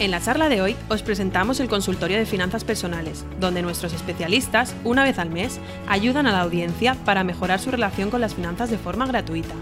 [0.00, 4.74] En la charla de hoy os presentamos el consultorio de finanzas personales, donde nuestros especialistas,
[4.82, 8.72] una vez al mes, ayudan a la audiencia para mejorar su relación con las finanzas
[8.72, 9.54] de forma gratuita.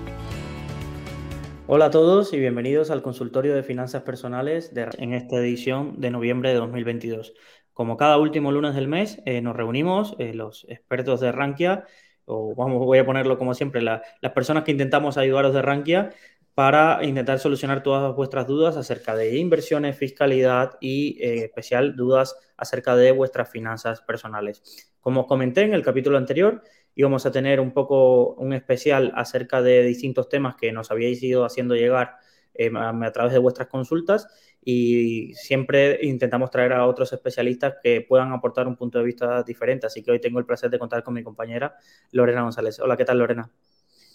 [1.67, 6.49] Hola a todos y bienvenidos al consultorio de finanzas personales en esta edición de noviembre
[6.49, 7.35] de 2022.
[7.75, 11.85] Como cada último lunes del mes, eh, nos reunimos eh, los expertos de Rankia,
[12.25, 16.11] o vamos, voy a ponerlo como siempre, la, las personas que intentamos ayudaros de Rankia
[16.55, 22.37] para intentar solucionar todas vuestras dudas acerca de inversiones, fiscalidad y en eh, especial dudas
[22.57, 24.63] acerca de vuestras finanzas personales.
[25.01, 26.63] Como os comenté en el capítulo anterior,
[26.95, 31.45] íbamos a tener un poco un especial acerca de distintos temas que nos habíais ido
[31.45, 32.17] haciendo llegar
[32.55, 34.29] eh, a, través de vuestras consultas
[34.63, 39.87] y siempre intentamos traer a otros especialistas que puedan aportar un punto de vista diferente.
[39.87, 41.75] Así que hoy tengo el placer de contar con mi compañera
[42.11, 42.79] Lorena González.
[42.79, 43.51] Hola, ¿qué tal Lorena?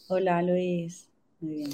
[0.07, 1.09] Hola Luis,
[1.41, 1.71] muy bien.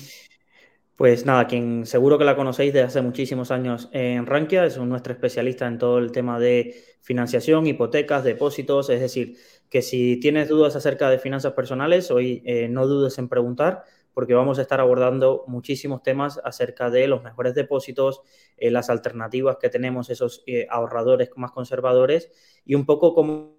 [0.95, 5.13] Pues nada, quien seguro que la conocéis desde hace muchísimos años en Rankia, es nuestro
[5.13, 9.37] especialista en todo el tema de financiación, hipotecas, depósitos, es decir,
[9.69, 13.83] que si tienes dudas acerca de finanzas personales, hoy eh, no dudes en preguntar,
[14.13, 18.21] porque vamos a estar abordando muchísimos temas acerca de los mejores depósitos,
[18.57, 22.31] eh, las alternativas que tenemos, esos eh, ahorradores más conservadores
[22.65, 23.57] y un poco como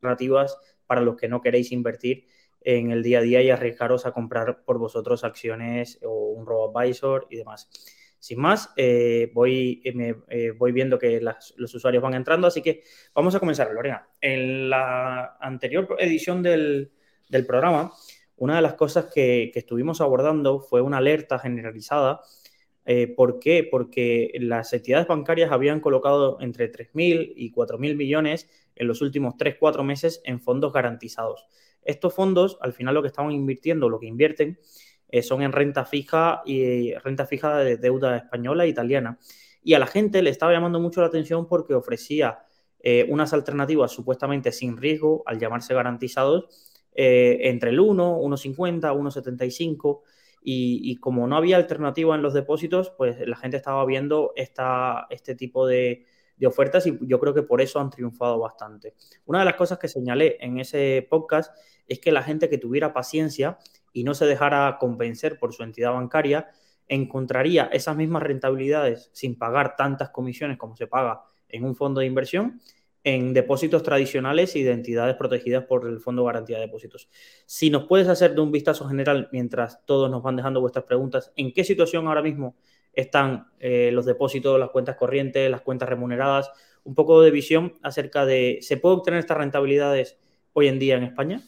[0.00, 2.28] alternativas para los que no queréis invertir
[2.66, 7.28] en el día a día y arriesgaros a comprar por vosotros acciones o un robo-advisor
[7.30, 7.70] y demás.
[8.18, 12.62] Sin más, eh, voy, eh, me, eh, voy viendo que los usuarios van entrando, así
[12.62, 12.82] que
[13.14, 14.08] vamos a comenzar, Lorena.
[14.20, 16.90] En la anterior edición del,
[17.46, 17.92] programa,
[18.36, 22.20] una de las cosas que, que, estuvimos abordando fue una alerta generalizada.
[23.16, 23.66] ¿Por qué?
[23.68, 29.82] Porque las entidades bancarias habían colocado entre 3.000 y 4.000 millones en los últimos 3-4
[29.84, 31.46] meses en fondos garantizados.
[31.86, 34.58] Estos fondos, al final, lo que estaban invirtiendo, lo que invierten,
[35.08, 39.18] eh, son en renta fija y renta fija de deuda española e italiana.
[39.62, 42.40] Y a la gente le estaba llamando mucho la atención porque ofrecía
[42.80, 50.02] eh, unas alternativas supuestamente sin riesgo, al llamarse garantizados, eh, entre el 1, 1,50, 1,75.
[50.42, 55.06] Y, y, como no había alternativa en los depósitos, pues la gente estaba viendo esta,
[55.10, 58.94] este tipo de, de ofertas y yo creo que por eso han triunfado bastante.
[59.24, 61.54] Una de las cosas que señalé en ese podcast
[61.86, 63.58] es que la gente que tuviera paciencia
[63.92, 66.48] y no se dejara convencer por su entidad bancaria,
[66.88, 72.06] encontraría esas mismas rentabilidades sin pagar tantas comisiones como se paga en un fondo de
[72.06, 72.60] inversión
[73.06, 77.08] en depósitos tradicionales y de entidades protegidas por el Fondo de Garantía de Depósitos.
[77.46, 81.32] Si nos puedes hacer de un vistazo general mientras todos nos van dejando vuestras preguntas,
[81.36, 82.56] ¿en qué situación ahora mismo
[82.96, 86.50] están eh, los depósitos, las cuentas corrientes, las cuentas remuneradas?
[86.82, 90.18] Un poco de visión acerca de, ¿se puede obtener estas rentabilidades
[90.52, 91.42] hoy en día en España?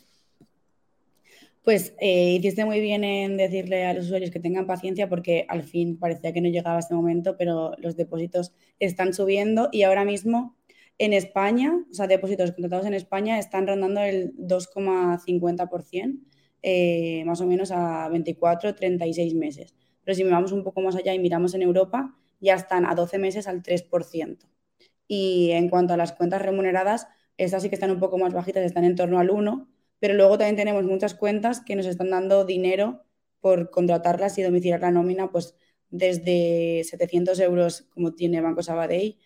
[1.68, 5.64] Pues eh, hiciste muy bien en decirle a los usuarios que tengan paciencia porque al
[5.64, 10.56] fin parecía que no llegaba este momento, pero los depósitos están subiendo y ahora mismo
[10.98, 16.18] en España, o sea, depósitos contratados en España están rondando el 2,50%,
[16.62, 19.74] eh, más o menos a 24, 36 meses.
[20.08, 23.18] Pero si vamos un poco más allá y miramos en Europa, ya están a 12
[23.18, 24.38] meses al 3%.
[25.06, 28.64] Y en cuanto a las cuentas remuneradas, estas sí que están un poco más bajitas,
[28.64, 29.66] están en torno al 1%,
[29.98, 33.04] pero luego también tenemos muchas cuentas que nos están dando dinero
[33.40, 35.54] por contratarlas y domiciliar la nómina, pues
[35.90, 39.18] desde 700 euros como tiene Banco Sabadell,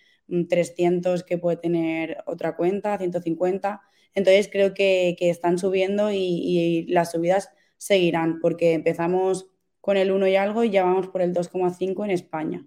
[0.48, 3.82] 300 mm, que puede tener otra cuenta, 150.
[4.16, 9.51] Entonces creo que, están subiendo y, las subidas seguirán porque empezamos
[9.82, 12.64] con el 1 y algo y ya vamos por el 2,5 en España.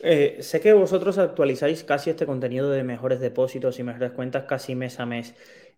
[0.00, 4.74] Eh, sé que vosotros actualizáis casi este contenido de mejores depósitos y mejores cuentas casi
[4.74, 5.34] mes a mes.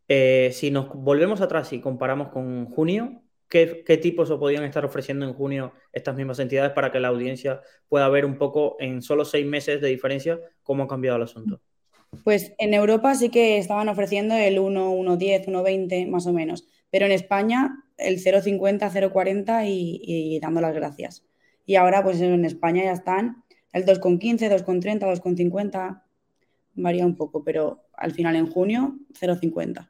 [0.08, 5.26] Eh, si nos volvemos atrás y comparamos con junio, ¿qué, tipos o podían estar ofreciendo
[5.26, 9.26] en junio estas mismas entidades para que la audiencia pueda ver un poco en solo
[9.26, 11.60] seis meses de diferencia cómo ha cambiado el asunto?
[12.24, 17.06] Pues en Europa sí que estaban ofreciendo el 1, 1,10, 1,20 más o menos, pero
[17.06, 21.24] en España el 0,50, 0,40 y, dando las gracias.
[21.64, 23.42] Y ahora pues en España ya están
[23.72, 26.02] el 2,15, 2,30, 2,50,
[26.74, 29.88] varía un poco, pero al final en junio 0,50.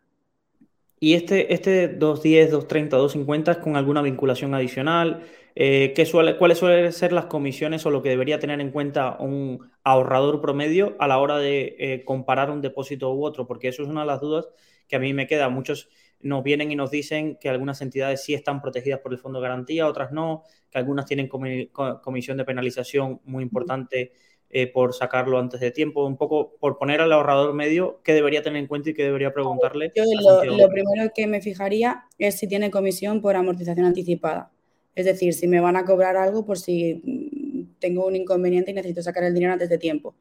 [1.01, 5.25] Y este, este 210, 230, 250 es con alguna vinculación adicional.
[5.57, 9.69] Eh, suele, ¿Cuáles suelen ser las comisiones o lo que debería tener en cuenta un
[9.83, 13.49] ahorrador promedio a la hora de eh, comparar un depósito u otro?
[13.49, 14.49] Porque eso es una de las dudas
[14.87, 15.49] que a mí me queda.
[15.49, 15.89] Muchos
[16.23, 19.49] nos vienen y nos dicen que algunas entidades sí están protegidas por el fondo de
[19.49, 24.13] garantía, otras no, que algunas tienen comisión de penalización muy importante
[24.55, 28.43] eh, por sacarlo antes de tiempo, un poco por poner al ahorrador medio qué debería
[28.43, 29.93] tener en cuenta y qué debería preguntarle.
[29.97, 34.51] Yo lo, primero que me fijaría es si tiene comisión por amortización anticipada.
[34.95, 38.75] Es decir, si me van a cobrar algo por si mm, tengo un inconveniente y
[38.75, 40.15] necesito sacar el dinero antes de tiempo.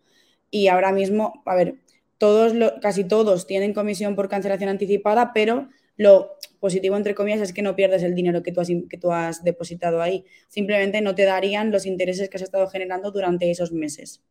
[0.49, 1.75] Y ahora mismo, a ver,
[2.17, 7.61] todos, casi todos tienen comisión por cancelación anticipada, pero lo positivo, entre comillas, es que
[7.61, 10.25] no pierdes el dinero que tú, has, que tú has depositado ahí.
[10.47, 14.23] Simplemente no te darían los intereses que has estado generando durante esos meses.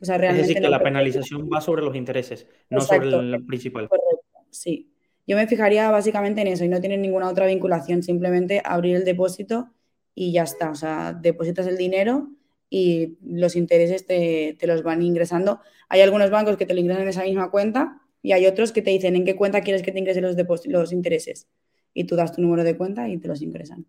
[0.00, 3.44] O sea, realmente es decir, que la penalización va sobre los intereses, no sobre el
[3.46, 3.88] principal.
[3.88, 4.90] Correcto, sí.
[5.26, 9.04] Yo me fijaría básicamente en eso y no tiene ninguna otra vinculación, simplemente abrir el
[9.04, 9.70] depósito
[10.14, 10.70] y ya está.
[10.70, 12.28] O sea, depositas el dinero
[12.70, 15.60] y los intereses te, te los van ingresando.
[15.88, 18.82] Hay algunos bancos que te lo ingresan en esa misma cuenta y hay otros que
[18.82, 20.36] te dicen en qué cuenta quieres que te ingresen los,
[20.66, 21.48] los intereses.
[21.94, 23.86] Y tú das tu número de cuenta y te los ingresan.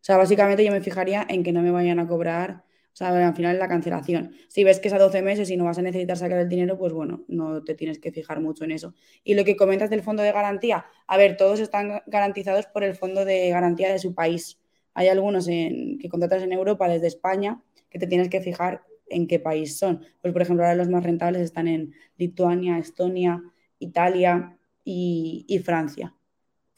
[0.00, 3.08] O sea, básicamente yo me fijaría en que no me vayan a cobrar, o sea,
[3.28, 4.34] al final la cancelación.
[4.48, 6.78] Si ves que es a 12 meses y no vas a necesitar sacar el dinero,
[6.78, 8.94] pues bueno, no te tienes que fijar mucho en eso.
[9.24, 12.94] Y lo que comentas del fondo de garantía, a ver, todos están garantizados por el
[12.94, 14.58] fondo de garantía de su país.
[14.94, 19.38] Hay algunos que contratas en Europa desde España que te tienes que fijar en qué
[19.38, 20.04] país son.
[20.22, 23.42] Pues, por ejemplo, ahora los más rentables están en Lituania, Estonia,
[23.78, 26.14] Italia y, Francia.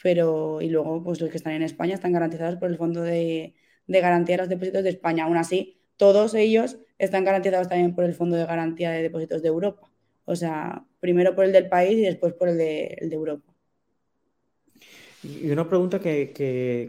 [0.02, 3.55] Pero, y luego, pues los que están en España están garantizados por el Fondo de,
[3.87, 5.25] Garantía de los Depósitos de España.
[5.25, 9.49] Aún así, todos ellos están garantizados también por el Fondo de Garantía de Depósitos de
[9.49, 9.90] Europa.
[10.25, 13.52] O sea, primero por el del país y después por el de, el de Europa.
[15.23, 16.32] Y una pregunta que,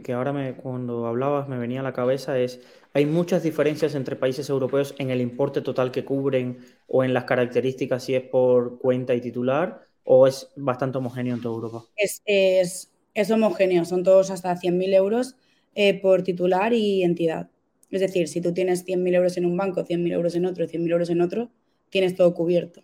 [0.03, 2.61] que, ahora me, cuando hablabas me venía a la cabeza es,
[2.93, 7.25] ¿hay muchas diferencias entre países europeos en el importe total que cubren o en las
[7.25, 11.85] características si es por cuenta y titular o es bastante homogéneo en toda Europa?
[11.95, 15.35] Es, es, es homogéneo, son todos hasta 100.000 euros
[15.75, 17.49] eh, por titular y entidad.
[17.89, 20.91] Es decir, si tú tienes 100.000 euros en un banco, 100.000 euros en otro, 100.000
[20.91, 21.51] euros en otro,
[21.89, 22.83] tienes todo cubierto.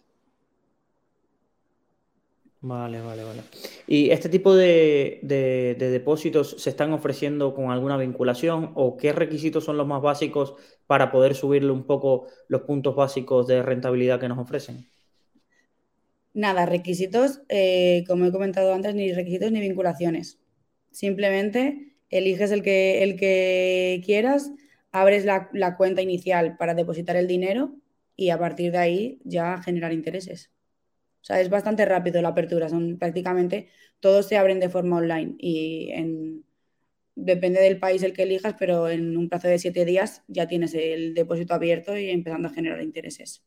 [2.62, 3.42] Vale, vale, vale.
[3.88, 5.20] ¿Y este tipo de,
[5.78, 11.10] depósitos se están ofreciendo con alguna vinculación o qué requisitos son los más básicos para
[11.10, 14.86] poder subirle un poco los puntos básicos de rentabilidad que nos ofrecen?
[16.34, 20.38] Nada, requisitos, eh, como he comentado antes, ni requisitos ni vinculaciones.
[20.92, 24.52] Simplemente eliges el que, el que quieras,
[24.92, 27.72] abres la, la cuenta inicial para depositar el dinero
[28.18, 30.52] y a partir de ahí ya generar intereses.
[31.30, 33.70] Sea, es bastante rápido la apertura, son prácticamente
[34.02, 36.46] todos se abren de forma online y en,
[37.16, 40.74] depende del país el que elijas, pero en un plazo de siete días ya tienes
[40.76, 43.44] el depósito abierto y empezando a generar intereses.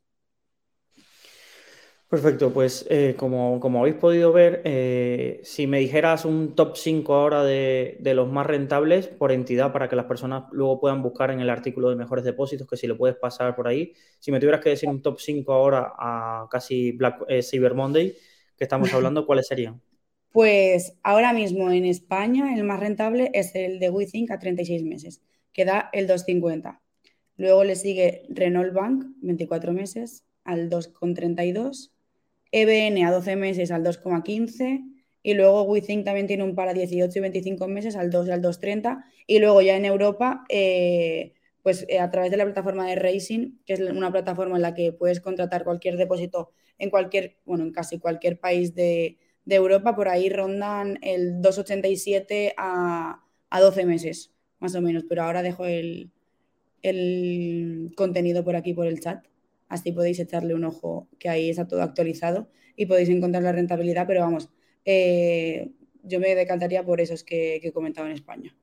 [2.12, 7.42] Perfecto, pues eh, como, habéis podido ver, eh, si me dijeras un top 5 ahora
[7.42, 11.48] de, los más rentables por entidad para que las personas luego puedan buscar en el
[11.48, 14.68] artículo de mejores depósitos, que si lo puedes pasar por ahí, si me tuvieras que
[14.68, 18.14] decir un top 5 ahora a casi Black, eh, Cyber Monday,
[18.58, 19.80] que estamos hablando, ¿cuáles serían?
[20.32, 25.22] Pues ahora mismo en España el más rentable es el de WeThink a 36 meses,
[25.54, 26.78] que da el 2,50.
[27.38, 31.91] Luego le sigue Renault Bank, 24 meses, al 2,32
[32.52, 34.84] EBN a 12 meses al 2,15
[35.22, 38.42] y luego WeThink también tiene un para 18 y 25 meses al 2 y al
[38.42, 41.32] 2,30 y luego ya en Europa, eh,
[41.62, 44.74] pues eh, a través de la plataforma de Racing, que es una plataforma en la
[44.74, 50.08] que puedes contratar cualquier depósito en cualquier, bueno, en casi cualquier país de, Europa, por
[50.08, 56.12] ahí rondan el 2,87 a, a 12 meses, más o menos, pero ahora dejo el,
[56.82, 59.24] el contenido por aquí, por el chat.
[59.72, 64.06] Así podéis echarle un ojo, que ahí está todo actualizado y podéis encontrar la rentabilidad,
[64.06, 64.50] pero vamos,
[64.84, 65.70] eh,
[66.02, 68.54] yo me decantaría por esos que, he comentado en España.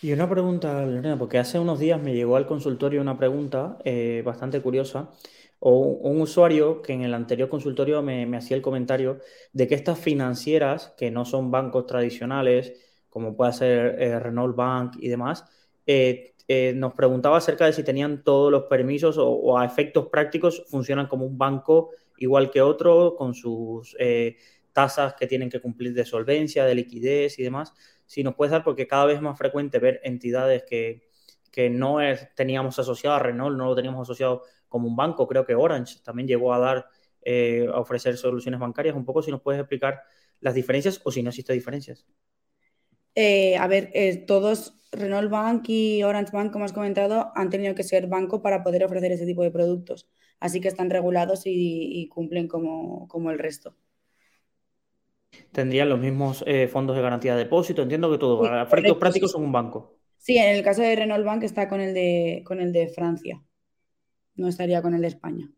[0.00, 4.22] Y una pregunta, Lorena, porque hace unos días me llegó al consultorio una pregunta eh,
[4.24, 5.10] bastante curiosa,
[5.58, 9.18] o un usuario que en el anterior consultorio me, hacía el comentario
[9.52, 12.72] de que estas financieras, que no son bancos tradicionales,
[13.10, 15.44] como puede ser eh, Renault Bank y demás,
[16.74, 21.24] nos preguntaba acerca de si tenían todos los permisos o, a efectos prácticos funcionan como
[21.24, 24.36] un banco igual que otro, con sus eh,
[24.72, 27.72] tasas que tienen que cumplir de solvencia, de liquidez y demás.
[28.06, 31.08] Si nos puedes dar, porque cada vez es más frecuente ver entidades que,
[31.70, 31.98] no
[32.34, 36.26] teníamos asociado a Renault, no lo teníamos asociado como un banco, creo que Orange también
[36.26, 36.86] llegó a dar,
[37.22, 38.96] eh, a ofrecer soluciones bancarias.
[38.96, 40.02] Un poco si nos puedes explicar
[40.40, 42.06] las diferencias o si no existen diferencias.
[43.16, 43.92] A ver,
[44.26, 48.62] todos Renault Bank y Orange Bank, como has comentado, han tenido que ser banco para
[48.62, 50.08] poder ofrecer ese tipo de productos.
[50.40, 53.76] Así que están regulados y, cumplen como, el resto.
[55.52, 58.44] Tendrían los mismos eh, fondos de garantía de depósito, entiendo que todo.
[58.44, 59.96] a efectos prácticos son un banco.
[60.16, 63.42] Sí, en el caso de Renault Bank está con el de, con el de Francia.
[64.34, 65.50] No estaría con el de España.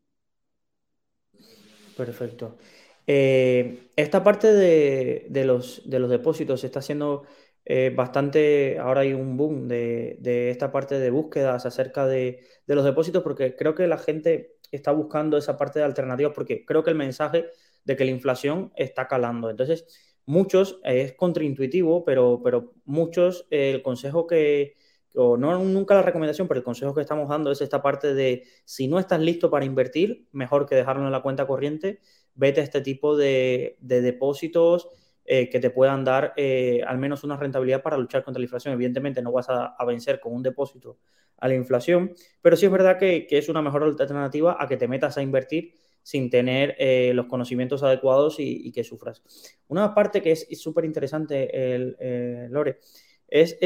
[1.97, 2.59] Perfecto.
[3.07, 7.25] Eh, esta parte de, los, de, los, depósitos está siendo
[7.65, 10.19] eh, bastante, ahora hay un boom de,
[10.51, 15.37] esta parte de búsquedas acerca de, los depósitos, porque creo que la gente está buscando
[15.37, 17.47] esa parte de alternativas, porque creo que el mensaje
[17.85, 19.51] de que la inflación está calando.
[19.51, 19.87] Entonces,
[20.27, 24.77] muchos, es contraintuitivo, pero, pero muchos, el consejo que,
[25.15, 28.45] o no nunca la recomendación, pero el consejo que estamos dando es esta parte de
[28.65, 32.01] si no estás listo para invertir, mejor que dejarlo en la cuenta corriente,
[32.35, 34.89] vete a este tipo de, de depósitos
[35.25, 38.75] eh, que te puedan dar eh, al menos una rentabilidad para luchar contra la inflación.
[38.75, 40.99] Evidentemente no vas a, vencer con un depósito
[41.39, 44.89] a la inflación, pero sí es verdad que, es una mejor alternativa a que te
[44.89, 49.23] metas a invertir sin tener eh, los conocimientos adecuados y, que sufras.
[49.69, 52.81] Una parte que es súper interesante, Lore,
[53.29, 53.57] es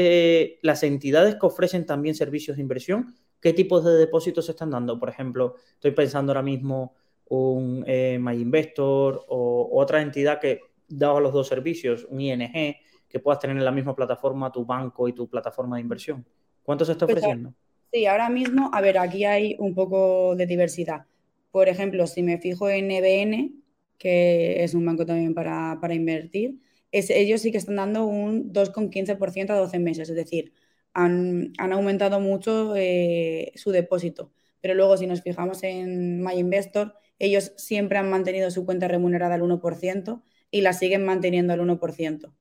[0.61, 4.99] las entidades que ofrecen también servicios de inversión, qué tipos de depósitos se están dando.
[4.99, 6.93] Por ejemplo, estoy pensando ahora mismo
[7.29, 12.75] un MyInvestor o otra entidad que dado los dos servicios, un ING,
[13.07, 16.25] que puedas tener en la misma plataforma tu banco y tu plataforma de inversión.
[16.63, 17.53] ¿Cuánto se está pues, ofreciendo?
[17.91, 21.05] Sí, ahora mismo, a ver, aquí hay un poco de diversidad.
[21.51, 23.63] Por ejemplo, si me fijo en EBN,
[23.97, 26.59] que es un banco también para, invertir,
[26.91, 30.53] ellos sí que están dando un 2,15% a 12 meses, es decir,
[30.93, 34.31] han, aumentado mucho eh, su depósito.
[34.61, 39.41] Pero luego, si nos fijamos en MyInvestor, ellos siempre han mantenido su cuenta remunerada al
[39.41, 40.21] 1%,
[40.57, 42.33] y la siguen manteniendo al 1%.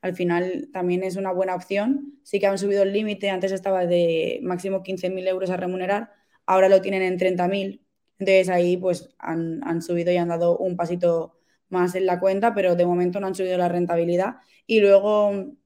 [0.00, 2.20] Al final también es una buena opción.
[2.22, 6.12] Sí que han subido el límite, antes estaba de máximo 15.000 euros a remunerar,
[6.46, 7.82] ahora lo tienen en 30.000.
[8.18, 12.76] Entonces ahí pues han, subido y han dado un pasito más en la cuenta, pero
[12.76, 14.36] de momento no han subido la rentabilidad.
[14.64, 15.56] Y luego,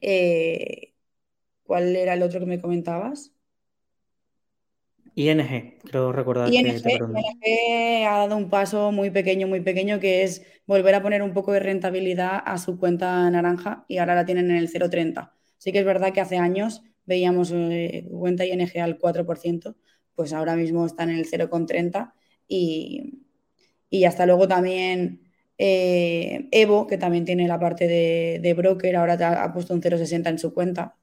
[0.00, 0.94] eh,
[1.64, 3.32] ¿cuál era el otro que me comentabas?
[5.14, 6.52] ING, creo recordar.
[6.52, 11.22] ING, ING ha dado un paso muy pequeño, muy pequeño, que es volver a poner
[11.22, 15.32] un poco de rentabilidad a su cuenta naranja y ahora la tienen en el 0,30.
[15.58, 19.74] Sí que es verdad que hace años veíamos eh, cuenta ING al 4%,
[20.14, 22.12] pues ahora mismo está en el 0,30
[22.46, 23.24] y,
[23.88, 25.22] y hasta luego también
[25.58, 30.30] eh, Evo, que también tiene la parte de, de broker, ahora ha puesto un 0,60
[30.30, 30.96] en su cuenta,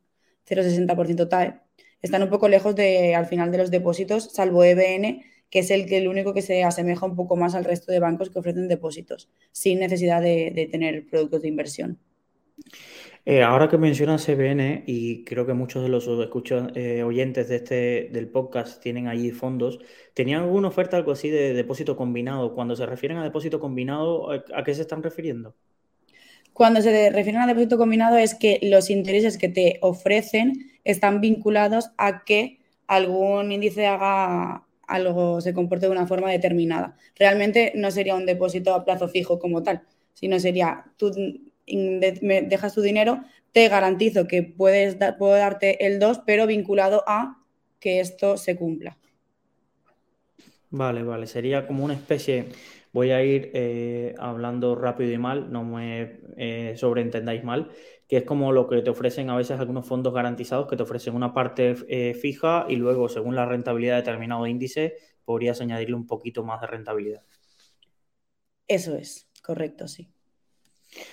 [0.46, 1.67] 0,60% TAE
[2.02, 5.86] están un poco lejos de, al final de los depósitos, salvo EBN, que es el,
[5.86, 8.68] que, el único que se asemeja un poco más al resto de bancos que ofrecen
[8.68, 12.00] depósitos, sin necesidad de, tener productos de inversión.
[13.26, 16.08] Eh, ahora que mencionas EBN, y creo que muchos de los
[16.76, 19.80] eh, oyentes de este, del podcast tienen allí fondos,
[20.14, 22.54] ¿tenían alguna oferta algo así de depósito combinado?
[22.56, 25.56] Cuando se refieren a depósito combinado, ¿a qué se están refiriendo?
[26.58, 31.92] Cuando se refieren a depósito combinado es que los intereses que te ofrecen están vinculados
[31.98, 36.96] a que algún índice haga algo, se comporte de una forma determinada.
[37.18, 39.82] Realmente no sería un depósito a plazo fijo como tal,
[40.14, 41.12] sino sería tú
[42.22, 47.44] me dejas tu dinero, te garantizo que puedes puedo darte el 2, pero vinculado a
[47.82, 48.98] que esto se cumpla.
[50.70, 52.48] Vale, vale, sería como una especie
[52.98, 57.70] Voy a ir eh, hablando rápido y mal, no me eh, sobreentendáis mal,
[58.08, 61.16] que es como lo que te ofrecen a veces algunos fondos garantizados, que te ofrecen
[61.16, 64.96] una parte eh, fija y luego, según la rentabilidad de determinado índice,
[65.26, 67.24] podrías añadirle un poquito más de rentabilidad.
[68.68, 70.10] Eso es, correcto, sí.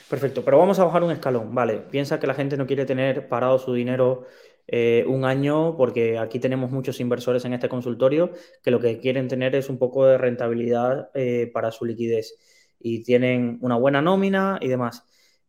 [0.08, 1.78] Perfecto, pero vamos a bajar un escalón, vale.
[1.78, 4.26] Piensa que la gente no quiere tener parado su dinero
[4.66, 8.30] eh, un año, porque aquí tenemos muchos inversores en este consultorio
[8.62, 12.38] que lo que quieren tener es un poco de rentabilidad eh, para su liquidez
[12.78, 15.04] y tienen una buena nómina y demás.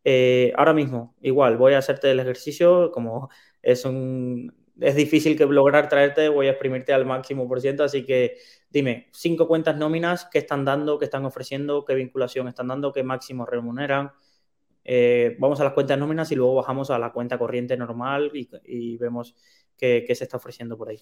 [0.07, 3.29] Eh, ahora mismo, igual, voy a hacerte el ejercicio, como
[3.63, 8.05] es un, es difícil que lograr traerte, voy a exprimirte al máximo por ciento, así
[8.05, 8.37] que
[8.69, 13.01] dime, cinco cuentas nóminas, ¿qué están dando, qué están ofreciendo, qué vinculación están dando, qué
[13.01, 14.11] máximo remuneran?
[14.83, 18.31] Eh, vamos a las cuentas nóminas y luego bajamos a la cuenta corriente normal
[18.63, 19.35] y, vemos
[19.75, 20.99] qué, se está ofreciendo por ahí.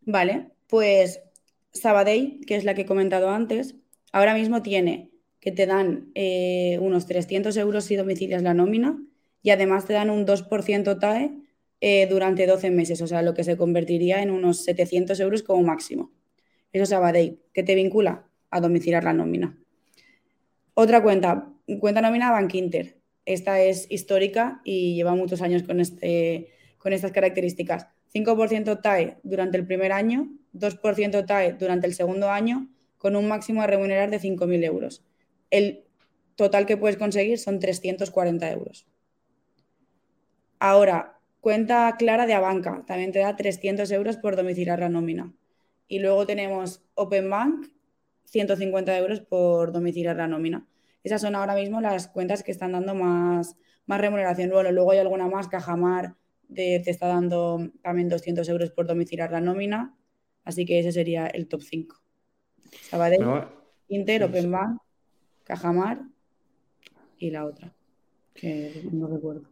[0.00, 1.20] Vale, pues
[1.70, 3.74] Sabadell, que es la que he comentado antes,
[4.10, 5.09] ahora mismo tiene
[5.40, 9.02] que te dan eh, unos 300 euros si domicilias la nómina
[9.42, 11.30] y además te dan un 2% TAE
[11.80, 15.62] eh, durante 12 meses, o sea, lo que se convertiría en unos 700 euros como
[15.62, 16.12] máximo.
[16.72, 19.56] Eso es Sabadell, que te vincula a domiciliar la nómina.
[20.74, 22.96] Otra cuenta, cuenta nómina Bank Inter.
[23.24, 27.86] Esta es histórica y lleva muchos años con, este, con estas características.
[28.12, 32.68] 5% TAE durante el primer año, 2% TAE durante el segundo año,
[32.98, 35.02] con un máximo a remunerar de 5.000 euros.
[35.50, 35.84] El,
[36.36, 38.86] total que puedes conseguir son 340 euros.
[40.58, 45.34] Ahora, cuenta clara de Abanca, también te da 300 euros por domiciliar la nómina.
[45.86, 47.66] Y luego tenemos Open Bank,
[48.24, 50.66] 150 euros por domiciliar la nómina.
[51.02, 54.50] Esas son ahora mismo las cuentas que están dando más, más remuneración.
[54.50, 56.14] Bueno, luego hay alguna más, Cajamar
[56.54, 59.96] te está dando también 200 euros por domiciliar la nómina.
[60.44, 61.96] Así que ese sería el top 5.
[62.88, 63.44] Sabadell,
[63.88, 64.80] Inter, Open Bank,
[65.50, 66.02] Cajamar
[67.18, 67.72] y la otra,
[68.34, 69.42] que no recuerdo.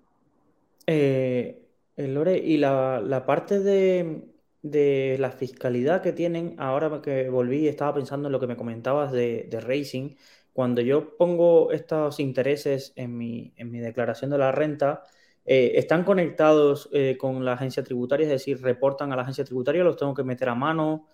[0.86, 7.94] Eh, eh, Lore, y la, parte de, la fiscalidad que tienen, ahora que volví, estaba
[7.94, 10.14] pensando en lo que me comentabas de, Racing.
[10.52, 15.02] Cuando yo pongo estos intereses en mi, en mi declaración de la renta,
[15.44, 16.88] eh, ¿están conectados
[17.18, 18.26] con la agencia tributaria?
[18.26, 19.82] Es decir, ¿reportan a la agencia tributaria?
[19.82, 21.08] ¿Los tengo que meter a mano?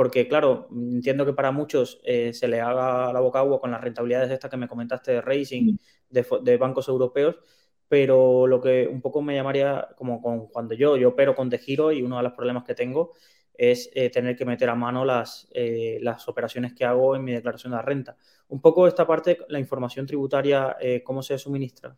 [0.00, 3.82] Porque claro, entiendo que para muchos eh, se le haga la boca agua con las
[3.82, 5.76] rentabilidades estas que me comentaste de racing
[6.08, 7.36] de, bancos europeos,
[7.86, 11.58] pero lo que un poco me llamaría, como con, cuando yo, yo opero con De
[11.58, 13.12] Giro y uno de los problemas que tengo
[13.52, 17.32] es eh, tener que meter a mano las, eh, las operaciones que hago en mi
[17.32, 18.16] declaración de la renta.
[18.48, 21.94] Un poco esta parte, la información tributaria, ¿cómo se suministra?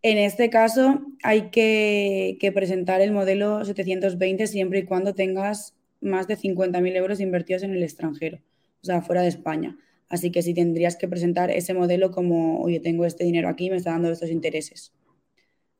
[0.00, 6.28] En este caso hay que, que, presentar el modelo 720 siempre y cuando tengas más
[6.28, 8.38] de 50.000 euros invertidos en el extranjero,
[8.82, 9.76] o sea, fuera de España.
[10.08, 13.76] Así que si tendrías que presentar ese modelo como, oye, tengo este dinero aquí, me
[13.76, 14.92] está dando estos intereses.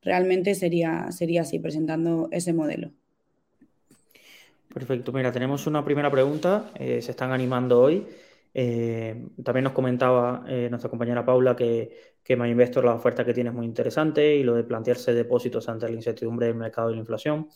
[0.03, 2.93] Realmente sería, sería así, presentando ese modelo.
[4.73, 5.13] Perfecto.
[5.13, 6.71] Mira, tenemos una primera pregunta.
[6.79, 8.07] Eh, se están animando hoy.
[8.55, 13.51] Eh, también nos comentaba eh, nuestra compañera Paula que, que MyInvestor la oferta que tiene
[13.51, 17.01] es muy interesante y lo de plantearse depósitos ante la incertidumbre del mercado y la
[17.01, 17.49] inflación.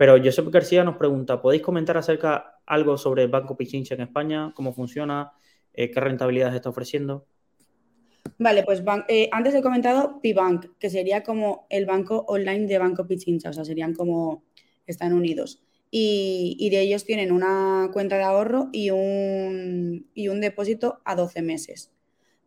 [0.00, 4.50] Pero Josep García nos pregunta, ¿podéis comentar acerca algo sobre Banco Pichincha en España?
[4.56, 5.32] ¿Cómo funciona?
[5.74, 7.26] Eh, ¿Qué rentabilidad está ofreciendo?
[8.38, 13.06] Vale, pues eh, antes he comentado Pibank, que sería como el banco online de Banco
[13.06, 14.42] Pichincha, o sea, serían como,
[14.86, 15.62] están unidos.
[15.90, 21.42] Y, de ellos tienen una cuenta de ahorro y un, y un depósito a 12
[21.42, 21.92] meses.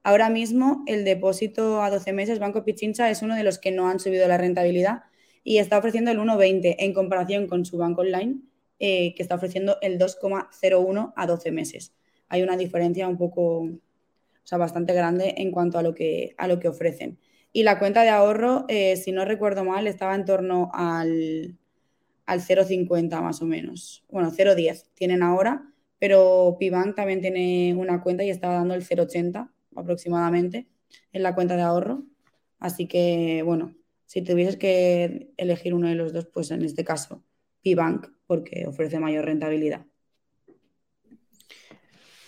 [0.01, 3.89] Ahora mismo el depósito a 12 meses, Banco Pichincha, es uno de los que no
[3.89, 5.03] han subido la rentabilidad
[5.43, 8.37] y está ofreciendo el 1,20 en comparación con su banco online,
[8.79, 11.93] eh, que está ofreciendo el 2,01 a 12 meses.
[12.29, 13.79] Hay una diferencia un poco, o
[14.43, 17.19] sea, bastante grande en cuanto a lo que, a lo que ofrecen.
[17.51, 21.57] Y la cuenta de ahorro, eh, si no recuerdo mal, estaba en torno al,
[22.25, 24.03] al 0,50 más o menos.
[24.09, 29.49] Bueno, 0,10 tienen ahora, pero Pibank también tiene una cuenta y estaba dando el 0,80
[29.75, 30.67] aproximadamente
[31.11, 32.03] en la cuenta de ahorro.
[32.59, 33.75] Así que, bueno,
[34.13, 37.23] si tuvieses que elegir uno de los dos, pues en este caso,
[37.63, 39.87] P-Bank, porque ofrece mayor rentabilidad.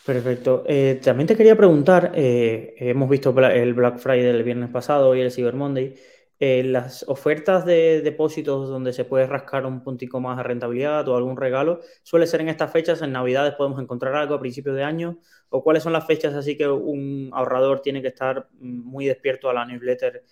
[0.04, 0.64] Perfecto.
[0.66, 5.22] Eh, también te quería preguntar, eh, hemos visto el Black Friday el viernes pasado y
[5.22, 5.94] el Cyber Monday,
[6.40, 11.16] eh, las ofertas de depósitos donde se puede rascar un puntico más de rentabilidad o
[11.16, 13.04] algún regalo, ¿suele ser en estas fechas?
[13.04, 15.20] ¿En Navidades podemos encontrar algo a principios de año?
[15.50, 19.54] ¿O cuáles son las fechas así que un ahorrador tiene que estar muy despierto a
[19.54, 20.24] la newsletter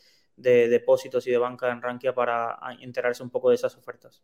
[0.44, 4.22] de depósitos y de banca en Rankia para enterarse un poco de esas ofertas?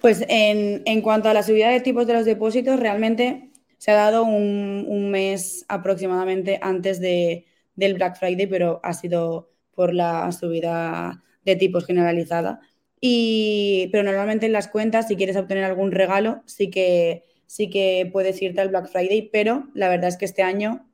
[0.00, 4.24] Pues en, cuanto a la subida de tipos de los depósitos, realmente se ha dado
[4.24, 11.56] un, mes aproximadamente antes de, del Black Friday, pero ha sido por la subida de
[11.56, 12.60] tipos generalizada.
[13.00, 18.08] Y, pero normalmente en las cuentas, si quieres obtener algún regalo, sí que, sí que
[18.12, 20.86] puedes irte al Black Friday, pero la verdad es que este año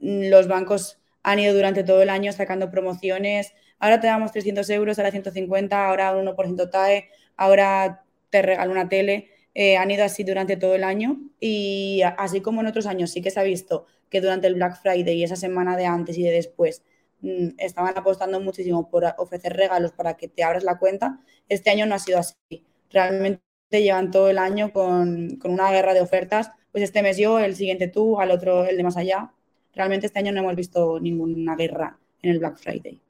[0.00, 3.52] los bancos han ido durante todo el año sacando promociones.
[3.78, 9.30] Ahora te damos 300 euros, ahora 150, ahora 1% TAE, ahora te regalo una tele.
[9.54, 13.20] Eh, han ido así durante todo el año y así como en otros años sí
[13.20, 16.22] que se ha visto que durante el Black Friday y esa semana de antes y
[16.22, 16.82] de después
[17.20, 21.86] mm, estaban apostando muchísimo por ofrecer regalos para que te abras la cuenta, este año
[21.86, 22.64] no ha sido así.
[22.90, 27.38] Realmente llevan todo el año con, con una guerra de ofertas, pues este mes yo,
[27.38, 29.32] el siguiente tú, al otro el de más allá,
[29.74, 33.00] realmente este año no hemos visto ninguna guerra en el Black Friday.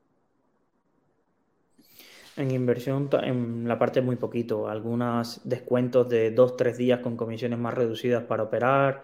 [2.36, 7.58] En inversión, en la parte muy poquito, algunos descuentos de dos, tres días con comisiones
[7.58, 9.02] más reducidas para operar,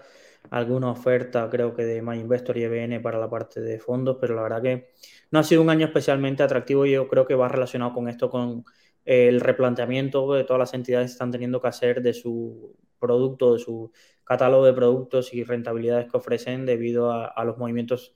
[0.51, 4.42] alguna oferta creo que de MyInvestor y EBN para la parte de fondos, pero la
[4.42, 4.90] verdad que
[5.31, 8.31] no ha sido un año especialmente atractivo y yo creo que va relacionado con esto,
[8.31, 8.64] con
[9.05, 13.92] el replanteamiento de todas las entidades están teniendo que hacer de su producto, de su
[14.24, 18.14] catálogo de productos y rentabilidades que ofrecen debido a, los movimientos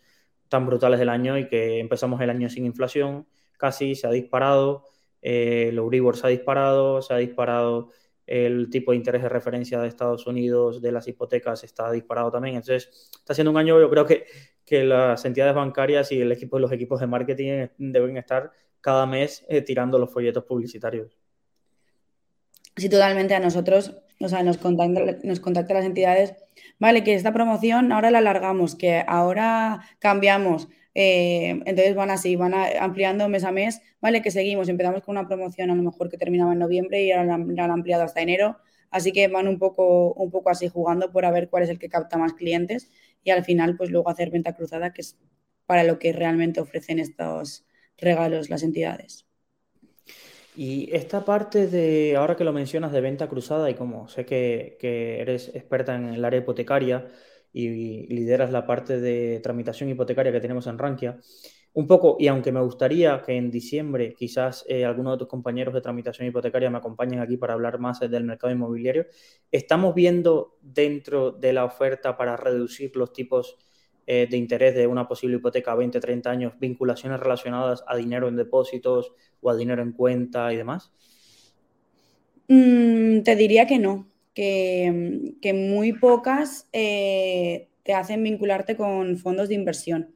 [0.48, 4.84] tan brutales del año y que empezamos el año sin inflación, casi se ha disparado,
[5.22, 7.90] eh, el Euribor se ha disparado, se ha disparado
[8.30, 12.54] el tipo de interés de referencia de Estados Unidos de las hipotecas está disparado también.
[12.54, 14.24] Entonces, está siendo un año, yo creo que,
[14.64, 19.44] que las entidades bancarias y el equipo, los equipos de marketing deben estar cada mes
[19.48, 21.18] eh, tirando los folletos publicitarios.
[22.76, 23.34] Sí, totalmente.
[23.34, 26.34] A nosotros, o sea, nos contactan, nos las entidades,
[26.78, 30.68] vale, que esta promoción ahora la alargamos, que ahora cambiamos.
[30.94, 34.68] Eh, entonces van así, van ampliando mes a mes, vale, que seguimos.
[34.68, 37.70] Empezamos con una promoción a lo mejor que terminaba en noviembre y ahora la, han
[37.70, 38.58] ampliado hasta enero.
[38.90, 41.88] Así que van un poco, un poco así jugando por ver cuál es el que
[41.88, 42.90] capta más clientes
[43.22, 45.18] y al final, pues luego hacer venta cruzada, que es
[45.66, 47.64] para lo que realmente ofrecen estos
[47.96, 49.29] regalos las entidades.
[50.62, 54.76] Y esta parte de, ahora que lo mencionas, de venta cruzada, y como sé que,
[55.18, 57.08] eres experta en el área hipotecaria
[57.50, 61.18] y, lideras la parte de tramitación hipotecaria que tenemos en Rankia,
[61.72, 65.72] un poco, y aunque me gustaría que en diciembre quizás eh, algunos de tus compañeros
[65.72, 69.06] de tramitación hipotecaria me acompañen aquí para hablar más del mercado inmobiliario,
[69.50, 73.56] estamos viendo dentro de la oferta para reducir los tipos
[74.06, 78.28] eh, de interés de una posible hipoteca a 20, 30 años, vinculaciones relacionadas a dinero
[78.28, 80.92] en depósitos o a dinero en cuenta y demás?
[82.48, 89.54] Mm, te diría que no, que, muy pocas eh, te hacen vincularte con fondos de
[89.54, 90.14] inversión.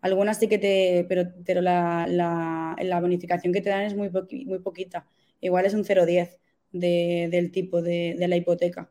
[0.00, 4.10] Algunas sí que te, pero, pero la, la, bonificación que te dan es muy,
[4.46, 5.06] muy poquita.
[5.40, 6.38] Igual es un 0,10
[6.72, 8.90] de, del tipo de, de la hipoteca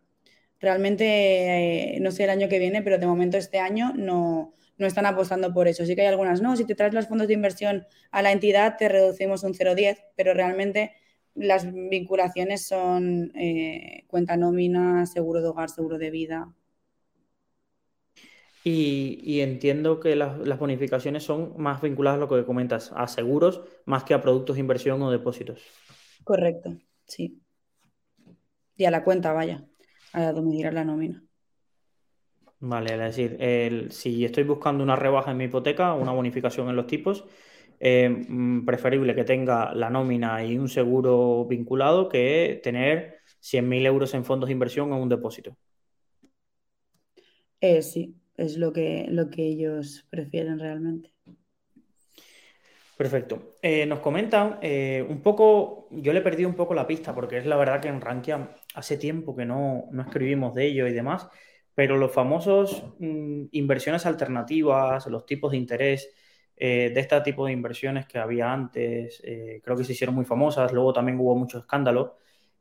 [0.63, 5.05] realmente, eh, no sé el año que viene, pero de momento este año no, están
[5.05, 5.85] apostando por eso.
[5.85, 8.77] Sí que hay algunas, no, si te traes los fondos de inversión a la entidad
[8.77, 10.93] te reducimos un 0,10, pero realmente
[11.35, 16.53] las vinculaciones son eh, cuenta nómina, seguro de hogar, seguro de vida.
[18.65, 23.61] Y, entiendo que las, las, bonificaciones son más vinculadas a lo que comentas, a seguros
[23.85, 25.61] más que a productos de inversión o depósitos.
[26.23, 27.41] Correcto, sí.
[28.77, 29.67] Y a la cuenta, vaya
[30.13, 31.23] a domiciliar la nómina.
[32.59, 36.87] Vale, es decir, si estoy buscando una rebaja en mi hipoteca, una bonificación en los
[36.87, 37.25] tipos,
[37.79, 44.13] eh, mm, preferible que tenga la nómina y un seguro vinculado que tener 100.000 euros
[44.13, 45.57] en fondos de inversión o un depósito.
[47.59, 51.13] Eh, sí, es lo que, lo que ellos prefieren realmente.
[52.95, 53.57] Perfecto.
[53.61, 57.37] Eh, nos comentan eh, un poco, yo le he perdido un poco la pista porque
[57.37, 61.27] es la verdad que en Rankia hace tiempo que no, escribimos de ello y demás,
[61.75, 66.13] pero los famosos mm, inversiones alternativas, los tipos de interés
[66.55, 69.21] eh, de este tipo de inversiones que había antes,
[69.63, 72.17] creo que se hicieron muy famosas, luego también hubo mucho escándalo.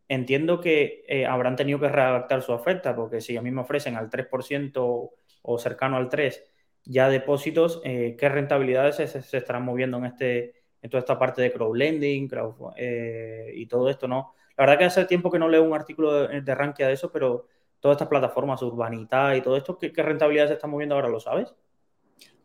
[0.09, 4.11] Entiendo que habrán tenido que redactar su oferta porque si a mí me ofrecen al
[4.11, 5.11] 3%
[5.43, 6.43] o cercano al 3%,
[6.85, 11.53] ya depósitos, eh, qué rentabilidades se, estarán moviendo en, este, en toda esta parte de
[11.53, 14.35] crowdlending crowd, eh, y todo esto, ¿no?
[14.57, 17.11] La verdad que hace tiempo que no leo un artículo de, de Rankia de eso,
[17.11, 17.47] pero
[17.81, 21.09] todas estas plataformas, Urbanita y todo esto, ¿qué, rentabilidades se están moviendo ahora?
[21.09, 21.53] ¿Lo sabes?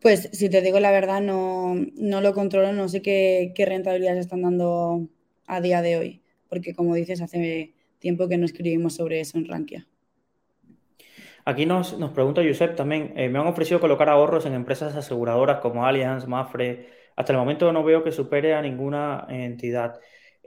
[0.00, 4.20] Pues si te digo la verdad, no, no lo controlo, no sé qué, qué rentabilidades
[4.20, 5.06] están dando
[5.46, 9.46] a día de hoy, porque como dices, hace tiempo que no escribimos sobre eso en
[9.46, 9.86] Rankia.
[11.44, 15.86] Aquí nos, pregunta Josep también, eh, me han ofrecido colocar ahorros en empresas aseguradoras como
[15.86, 16.88] Allianz, Mafre.
[17.16, 19.98] Hasta el momento no veo que supere a ninguna entidad.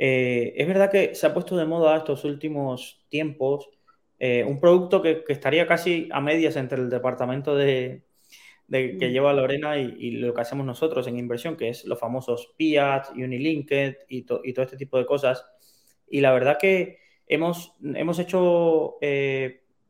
[0.03, 3.69] Eh, es verdad que se ha puesto de moda estos últimos tiempos
[4.17, 8.03] eh, un producto que, estaría casi a medias entre el departamento de,
[8.69, 9.11] que mm.
[9.11, 13.97] lleva Lorena y, lo que hacemos nosotros en inversión, que es los famosos PIAT, Unilinked
[14.09, 15.45] y, y todo este tipo de cosas.
[16.07, 18.97] Y la verdad que hemos, hemos hecho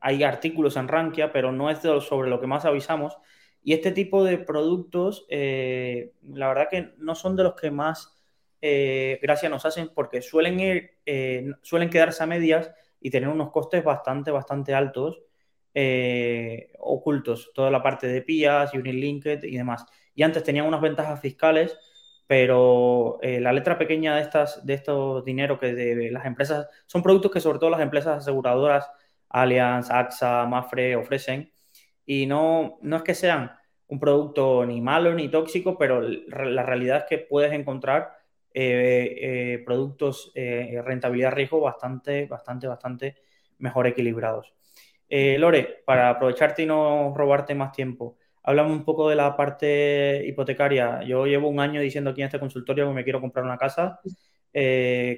[0.02, 3.18] hay artículos en Rankia, pero no es sobre lo que más avisamos.
[3.64, 8.21] Y este tipo de productos, eh, la verdad que no son de los que más
[8.62, 13.52] eh, gracia nos hacen porque suelen, ir, eh, suelen quedarse a medias y tener unos
[13.52, 15.22] costes bastante, bastante altos,
[16.80, 19.86] ocultos, toda la parte de PIAs, Unilinked y demás.
[20.14, 21.78] Y antes tenían unas ventajas fiscales,
[22.28, 27.32] pero la letra pequeña de, estas, de estos dineros que de las empresas, son productos
[27.32, 28.90] que sobre todo las empresas aseguradoras
[29.32, 31.52] Allianz, AXA, Mafre ofrecen.
[32.06, 33.52] Y no, no es que sean
[33.88, 38.12] un producto ni malo ni tóxico, pero la realidad es que puedes encontrar
[38.54, 43.16] eh, eh, productos eh, rentabilidad-riesgo bastante, bastante, bastante
[43.60, 44.54] mejor equilibrados.
[45.10, 51.04] Lore, para aprovecharte y no robarte más tiempo, háblame un poco de la parte hipotecaria.
[51.04, 54.00] Yo llevo un año diciendo aquí en este consultorio que me quiero comprar una casa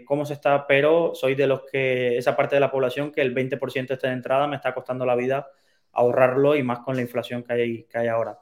[0.06, 3.36] cómo se está, pero soy de los que, esa parte de la población que el
[3.36, 5.48] 20% está de entrada me está costando la vida
[5.94, 8.40] ahorrarlo y más con la inflación que hay, que hay ahora.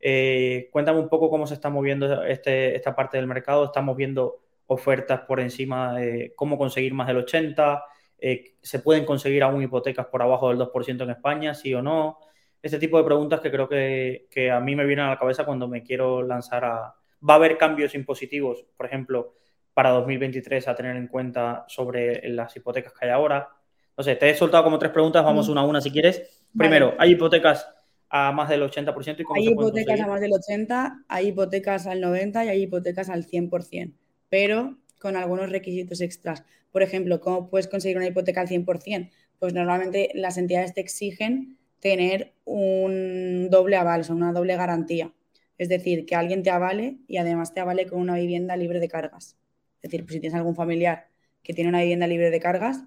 [0.00, 3.64] Eh, cuéntame un poco cómo se está moviendo este, esta parte del mercado.
[3.64, 7.84] Estamos viendo ofertas por encima de cómo conseguir más del 80,
[8.18, 12.18] eh, ¿se pueden conseguir aún hipotecas por abajo del 2% en España, sí o no?
[12.62, 15.44] Este tipo de preguntas que creo que, que a mí me vienen a la cabeza
[15.44, 16.94] cuando me quiero lanzar a...
[17.28, 19.34] ¿Va a haber cambios impositivos, por ejemplo,
[19.72, 23.48] para 2023 a tener en cuenta sobre las hipotecas que hay ahora?
[23.96, 26.44] No sé, te he soltado como tres preguntas, vamos una a una si quieres.
[26.56, 27.68] Primero, ¿hay hipotecas
[28.08, 29.20] a más del 80%?
[29.20, 33.26] ¿y hay hipotecas a más del 80%, hay hipotecas al 90% y hay hipotecas al
[33.26, 33.92] 100%,
[34.28, 36.44] pero con algunos requisitos extras.
[36.72, 39.10] Por ejemplo, ¿cómo puedes conseguir una hipoteca al 100%?
[39.38, 45.12] Pues normalmente las entidades te exigen tener un doble aval, o sea, una doble garantía.
[45.58, 48.88] Es decir, que alguien te avale y además te avale con una vivienda libre de
[48.88, 49.36] cargas.
[49.76, 51.08] Es decir, pues si tienes algún familiar
[51.42, 52.82] que tiene una vivienda libre de cargas,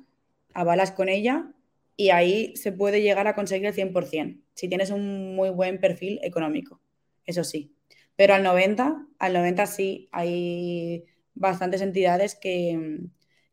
[0.54, 1.52] avalas con ella
[1.96, 6.20] y ahí se puede llegar a conseguir el 100%, si tienes un muy buen perfil
[6.22, 6.82] económico,
[7.26, 7.74] eso sí.
[8.18, 13.00] Pero al 90, al 90 sí, hay bastantes entidades que,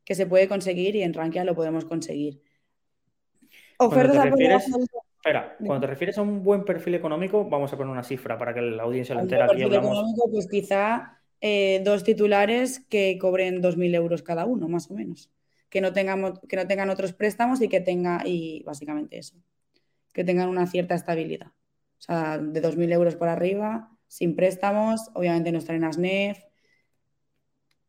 [0.04, 2.42] se puede conseguir y en Rankia lo podemos conseguir.
[3.78, 4.66] Ofertas cuando te refieres,
[5.16, 8.52] espera, cuando te refieres a un buen perfil económico, vamos a poner una cifra para
[8.52, 9.44] que la audiencia lo entera.
[9.44, 9.76] Hablamos...
[9.76, 15.30] económico, pues quizá eh, dos titulares que cobren 2.000 euros cada uno, más o menos
[15.68, 19.36] que no, tengamos, que no tengan otros préstamos y que tenga, y básicamente eso,
[20.16, 21.48] que tengan una cierta estabilidad.
[21.98, 26.38] O sea, de 2.000 euros por arriba, sin préstamos, obviamente no estar en ASNEF,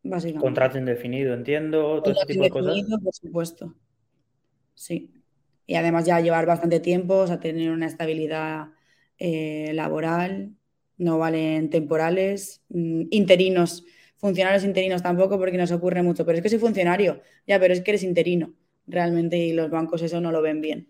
[0.02, 0.44] básicamente.
[0.44, 2.84] Contrato indefinido, entiendo, todo tipo de cosas.
[3.02, 3.74] Por supuesto.
[4.74, 5.10] Sí.
[5.66, 8.66] Y además ya llevar bastante tiempo, o sea, tener una estabilidad
[9.16, 10.50] eh, laboral,
[10.98, 13.84] no valen temporales, mm, interinos
[14.18, 17.80] funcionarios interinos tampoco porque nos ocurre mucho, pero es que soy funcionario, ya, pero es
[17.80, 18.52] que eres interino
[18.86, 20.88] realmente y los bancos eso no lo ven bien.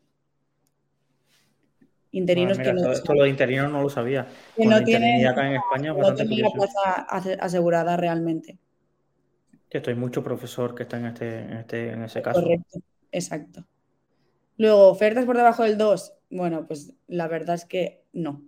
[2.11, 4.27] Interinos que no, esto lo de interinos no lo sabía.
[4.57, 7.07] Que no tiene, acá en España no tiene la plaza
[7.41, 8.59] asegurada realmente.
[9.69, 12.41] Que estoy mucho profesor que está en este, en, este, en ese caso.
[12.41, 12.79] Correcto,
[13.13, 13.67] exacto.
[14.57, 16.15] Luego, ofertas por debajo del 2.
[16.31, 18.43] Bueno, pues la verdad es que no.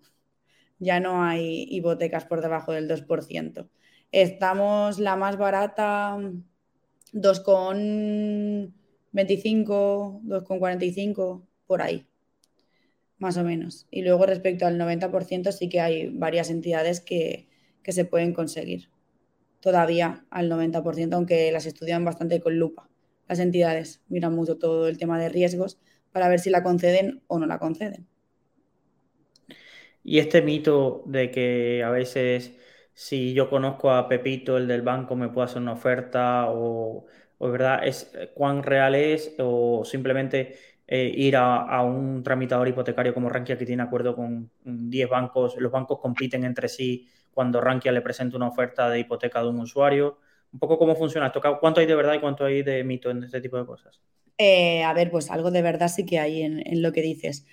[0.79, 3.69] Ya no hay hipotecas por debajo del 2%.
[4.11, 6.17] Estamos la más barata
[7.13, 8.73] 2,25,
[10.23, 12.07] 2,45, por ahí,
[13.21, 13.87] más o menos.
[13.91, 17.49] Y luego respecto al 90% sí que hay varias entidades que,
[17.85, 18.89] se pueden conseguir
[19.59, 22.89] todavía al 90%, aunque las estudian bastante con lupa.
[23.29, 25.81] Las entidades miran mucho todo el tema de riesgos
[26.13, 28.07] para ver si la conceden o no la conceden.
[30.05, 32.53] Y este mito de que a veces
[33.01, 37.07] si yo conozco a Pepito, el del banco, me puede hacer una oferta o,
[37.41, 40.55] verdad, es eh, cuán real es o simplemente
[40.93, 45.71] eh, ir a, un tramitador hipotecario como Rankia que tiene acuerdo con 10 bancos, los
[45.71, 50.19] bancos compiten entre sí cuando Rankia le presenta una oferta de hipoteca de un usuario.
[50.53, 53.23] Un poco cómo funciona esto, cuánto hay de verdad y cuánto hay de mito en
[53.23, 54.01] este tipo de cosas.
[54.37, 57.47] Eh, a ver, pues algo de verdad sí que hay en, en lo que dices.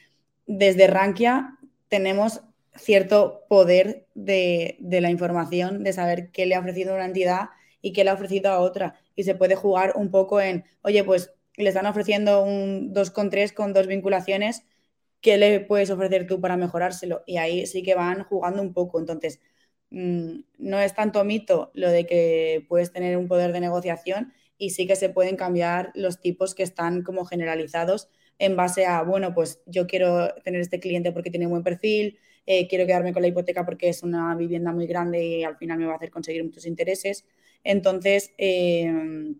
[0.47, 2.41] Desde Rankia tenemos
[2.77, 7.49] cierto poder de, la información, de saber qué le ha ofrecido una entidad
[7.81, 8.95] y qué le ha ofrecido a otra.
[9.15, 13.73] Y se puede jugar un poco en, oye, pues le están ofreciendo un 2,3 con
[13.73, 14.63] dos vinculaciones,
[15.21, 17.23] ¿qué le puedes ofrecer tú para mejorárselo?
[17.25, 18.99] Y ahí sí que van jugando un poco.
[18.99, 19.39] Entonces,
[19.89, 24.71] mm, no es tanto mito lo de que puedes tener un poder de negociación y
[24.71, 29.33] sí que se pueden cambiar los tipos que están como generalizados en base a, bueno,
[29.33, 33.21] pues yo quiero tener este cliente porque tiene un buen perfil, eh, quiero quedarme con
[33.23, 36.11] la hipoteca porque es una vivienda muy grande y al final me va a hacer
[36.11, 37.25] conseguir muchos intereses.
[37.63, 39.33] Entonces, eh,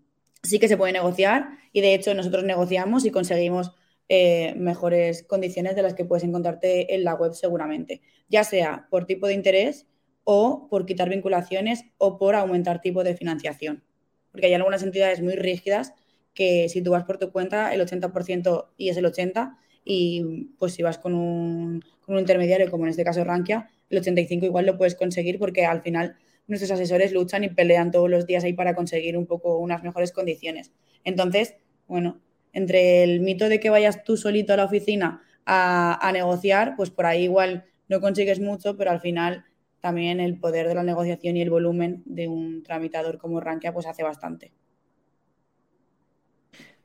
[0.43, 3.71] sí que se puede negociar y de hecho nosotros negociamos y conseguimos
[4.09, 9.05] eh, mejores condiciones de las que puedes encontrarte en la web seguramente, ya sea por
[9.05, 9.87] tipo de interés
[10.23, 13.83] o por quitar vinculaciones o por aumentar tipo de financiación.
[14.31, 15.93] Porque hay algunas entidades muy rígidas
[16.33, 20.73] que si tú vas por tu cuenta, el 80% y es el 80%, y pues
[20.73, 24.95] si vas con un, intermediario, como en este caso Rankia, el 85 igual lo puedes
[24.95, 29.17] conseguir porque al final nuestros asesores luchan y pelean todos los días ahí para conseguir
[29.17, 30.71] un poco unas mejores condiciones.
[31.03, 31.55] Entonces,
[31.87, 32.19] bueno,
[32.53, 36.89] entre el mito de que vayas tú solito a la oficina a, a negociar, pues
[36.89, 39.45] por ahí igual no consigues mucho, pero al final
[39.79, 43.85] también el poder de la negociación y el volumen de un tramitador como Rankia pues
[43.85, 44.51] hace bastante.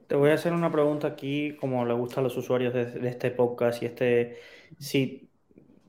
[0.07, 3.31] Te voy a hacer una pregunta aquí, como le gusta a los usuarios de, este
[3.31, 4.37] podcast y este,
[4.79, 5.31] si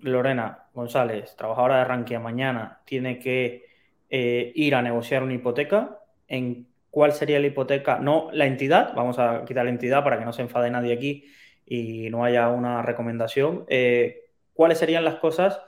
[0.03, 3.65] Lorena González, trabajadora de Rankia, mañana tiene que
[4.09, 7.99] eh, ir a negociar una hipoteca, ¿en cuál sería la hipoteca?
[7.99, 11.25] No la entidad, vamos a quitar la entidad para que no se enfade nadie aquí
[11.65, 13.65] y no haya una recomendación.
[13.69, 15.59] Eh, ¿Cuáles serían las cosas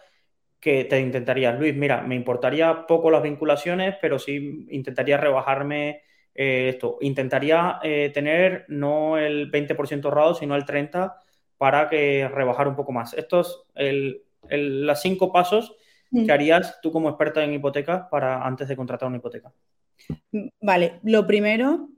[0.60, 1.58] que te intentarías?
[1.58, 6.04] Luis, mira, me importaría poco las vinculaciones, pero sí intentaría rebajarme
[6.36, 7.80] eh, esto, intentaría
[8.14, 11.14] tener no el 20% ahorrado, sino el 30%
[11.58, 13.14] para que rebajar un poco más.
[13.14, 15.76] Estos, el, los cinco pasos
[16.12, 16.32] que mm.
[16.32, 19.54] harías tú como experta en hipotecas para antes de contratar una hipoteca.
[20.62, 21.90] Vale, lo primero,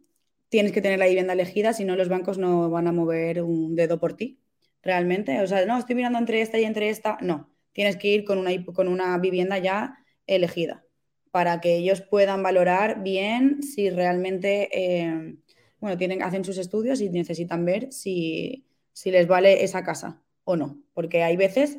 [0.50, 3.76] tienes que tener la vivienda elegida, si no los bancos no van a mover un
[3.76, 4.40] dedo por ti,
[4.82, 5.42] realmente.
[5.42, 7.50] O sea, no, estoy mirando entre esta y entre esta, no.
[7.74, 10.84] Tienes que ir con una, con una vivienda ya elegida
[11.32, 15.36] para que ellos puedan valorar bien si realmente, eh,
[15.80, 20.56] bueno, tienen, hacen sus estudios y necesitan ver si, si les vale esa casa o
[20.56, 20.82] no.
[20.94, 21.78] Porque hay veces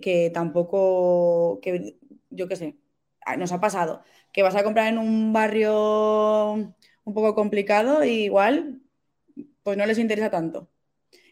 [0.00, 1.96] que, tampoco, que
[2.30, 2.76] yo qué sé,
[3.38, 8.80] nos ha pasado que vas a comprar en un barrio un poco complicado igual
[9.62, 10.68] pues no les interesa tanto.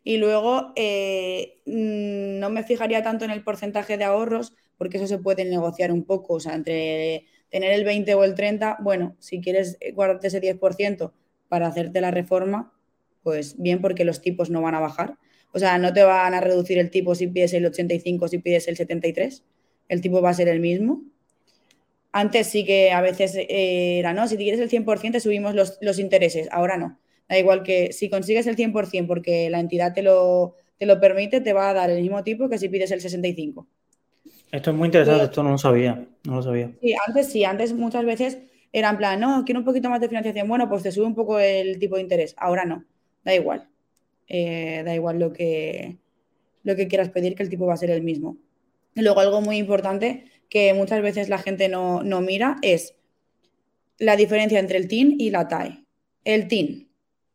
[0.04, 5.06] Y luego eh, mm, no me fijaría tanto en el porcentaje de ahorros porque eso
[5.06, 9.16] se puede negociar un poco, o sea, entre tener el 20 o el 30, bueno,
[9.18, 11.12] si quieres guardarte ese 10%
[11.48, 12.72] para hacerte la reforma,
[13.22, 15.18] pues bien porque los tipos no van a bajar.
[15.58, 18.68] O sea, no te van a reducir el tipo si pides el 85, si pides
[18.68, 19.42] el 73,
[19.88, 21.02] el tipo va a ser el mismo.
[22.12, 24.28] Antes sí que a veces eh, era, ¿no?
[24.28, 26.98] Si quieres el 100% te subimos los, intereses, ahora no.
[27.28, 31.40] Da igual que si consigues el 100% porque la entidad te lo, te lo permite,
[31.40, 33.66] te va a dar el mismo tipo que si pides el 65.
[34.52, 36.70] Esto es muy interesante, esto no lo sabía, no lo sabía.
[36.80, 38.38] Sí, antes sí, antes muchas veces
[38.72, 41.14] era en plan, no, quiero un poquito más de financiación, bueno, pues te sube un
[41.14, 42.84] poco el tipo de interés, ahora no,
[43.24, 43.68] da igual,
[44.28, 45.98] eh, da igual lo que,
[46.62, 48.36] lo que quieras pedir, que el tipo va a ser el mismo.
[48.94, 52.94] Y luego algo muy importante que muchas veces la gente no, mira es
[53.98, 55.84] la diferencia entre el TIN y la TAE.
[56.24, 56.90] El TIN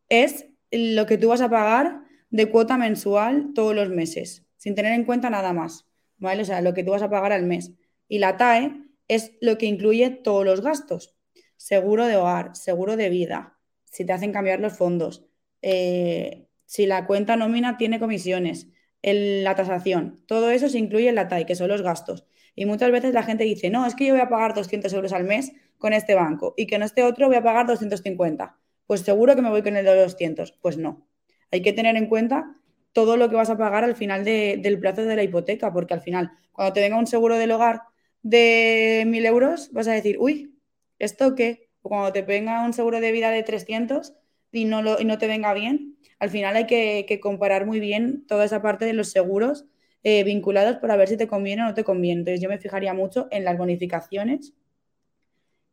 [0.08, 4.92] es lo que tú vas a pagar de cuota mensual todos los meses, sin tener
[4.92, 5.86] en cuenta nada más,
[6.18, 6.42] ¿vale?
[6.42, 7.72] O sea, lo que tú vas a pagar al mes.
[8.08, 8.72] Y la TAE
[9.08, 11.14] es lo que incluye todos los gastos.
[11.56, 15.24] Seguro de hogar, seguro de vida, si te hacen cambiar los fondos,
[15.62, 18.68] eh, si la cuenta nómina tiene comisiones,
[19.02, 22.26] la tasación, todo eso se incluye en la TAE, que son los gastos.
[22.54, 25.12] Y muchas veces la gente dice, no, es que yo voy a pagar 200 euros
[25.12, 28.56] al mes con este banco y que en este otro voy a pagar 250.
[28.86, 30.52] Pues seguro que me voy con el de 200.
[30.62, 31.06] Pues no.
[31.50, 32.56] Hay que tener en cuenta
[32.92, 36.00] todo lo que vas a pagar al final del plazo de la hipoteca, porque al
[36.00, 37.82] final, cuando te venga un seguro del hogar
[38.22, 40.56] de 1.000 euros, vas a decir, uy,
[40.98, 41.68] ¿esto qué?
[41.82, 44.14] O cuando te venga un seguro de vida de 300
[44.52, 48.26] y no, lo, y no te venga bien, al final hay que, comparar muy bien
[48.26, 49.66] toda esa parte de los seguros
[50.02, 52.20] eh, vinculados para ver si te conviene o no te conviene.
[52.20, 54.54] Entonces yo me fijaría mucho en las bonificaciones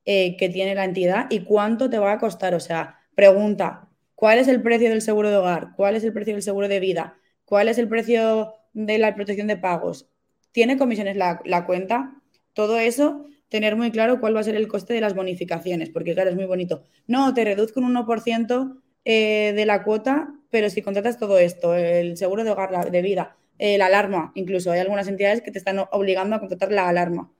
[0.03, 2.53] eh, que tiene la entidad y cuánto te va a costar.
[2.53, 5.69] O sea, pregunta, ¿cuál es el precio del seguro de hogar?
[5.77, 7.17] ¿Cuál es el precio del seguro de vida?
[7.45, 10.09] ¿Cuál es el precio de la protección de pagos?
[10.51, 12.21] ¿Tiene comisiones la, cuenta?
[12.53, 16.13] Todo eso, tener muy claro cuál va a ser el coste de las bonificaciones, porque
[16.13, 16.83] claro, es muy bonito.
[17.07, 22.17] No, te reduzco un 1% eh, de la cuota, pero si contratas todo esto, el
[22.17, 25.79] seguro de hogar, de vida, eh, la alarma, incluso hay algunas entidades que te están
[25.91, 27.31] obligando a contratar la alarma.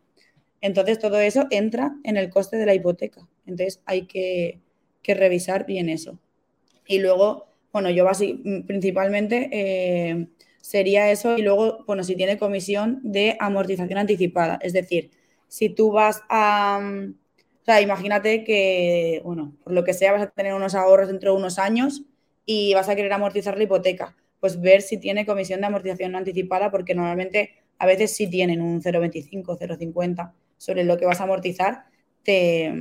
[0.62, 3.28] Entonces todo eso entra en el coste de la hipoteca.
[3.46, 4.60] Entonces hay que,
[5.04, 6.20] revisar bien eso.
[6.88, 10.28] Y luego, bueno, yo así, principalmente eh,
[10.62, 14.58] sería eso y luego, bueno, si tiene comisión de amortización anticipada.
[14.62, 15.12] Es decir,
[15.48, 16.80] si tú vas a...
[17.62, 21.32] O sea, imagínate que, bueno, por lo que sea, vas a tener unos ahorros dentro
[21.32, 22.04] de unos años
[22.46, 26.72] y vas a querer amortizar la hipoteca pues ver si tiene comisión de amortización anticipada,
[26.72, 31.86] porque normalmente a veces sí tienen un 0,25, 0,50 sobre lo que vas a amortizar,
[32.24, 32.74] te,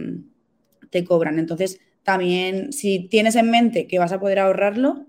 [0.90, 1.38] te cobran.
[1.38, 5.06] Entonces, también si tienes en mente que vas a poder ahorrarlo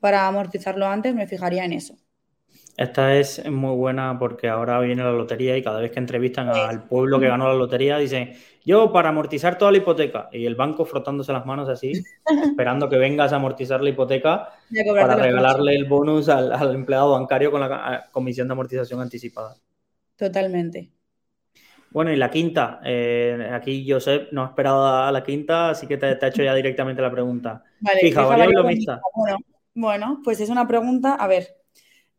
[0.00, 1.96] para amortizarlo antes, me fijaría en eso.
[2.76, 6.82] Esta es muy buena porque ahora viene la lotería y cada vez que entrevistan al
[6.82, 8.32] pueblo que ganó la lotería dicen,
[8.64, 11.92] yo para amortizar toda la hipoteca y el banco frotándose las manos así,
[12.44, 14.48] esperando que vengas a amortizar la hipoteca
[14.86, 19.54] para regalarle el bonus al, empleado bancario con la comisión de amortización anticipada.
[20.16, 20.90] Totalmente.
[21.90, 25.96] Bueno, y la quinta, eh, aquí Josep no ha esperado a la quinta, así que
[25.96, 27.62] te, ha hecho ya directamente la pregunta.
[27.78, 29.00] Vale, fija, variable mixta.
[29.14, 29.36] Bueno,
[29.74, 31.63] bueno, pues es una pregunta, a ver,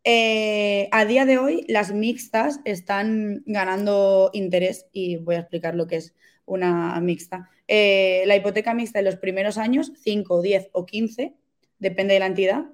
[0.06, 5.88] eh, a día de hoy, las mixtas están ganando interés y voy a explicar lo
[5.88, 6.14] que es
[6.46, 7.50] una mixta.
[7.68, 11.34] Eh, la hipoteca mixta en los primeros años, 5, 10 o 15,
[11.80, 12.66] depende de la entidad,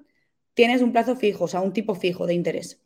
[0.52, 2.82] tienes un plazo fijo, o sea, un tipo fijo de interés.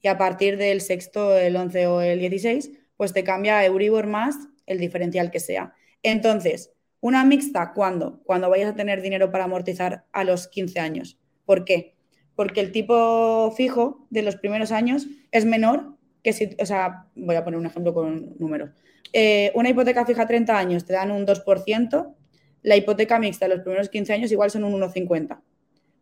[0.00, 4.36] Y a partir del sexto, el 11 o el 16, pues te cambia Euribor más
[4.66, 5.74] el diferencial que sea.
[6.04, 8.22] Entonces, una mixta, ¿cuándo?
[8.24, 11.18] Cuando vayas a tener dinero para amortizar a los 15 años.
[11.44, 11.97] ¿Por qué?
[12.38, 17.34] Porque el tipo fijo de los primeros años es menor que si, o sea, voy
[17.34, 18.70] a poner un ejemplo con números.
[19.12, 22.14] Eh, una hipoteca fija a 30 años te dan un 2%,
[22.62, 25.40] la hipoteca mixta los primeros 15 años igual son un 1,50.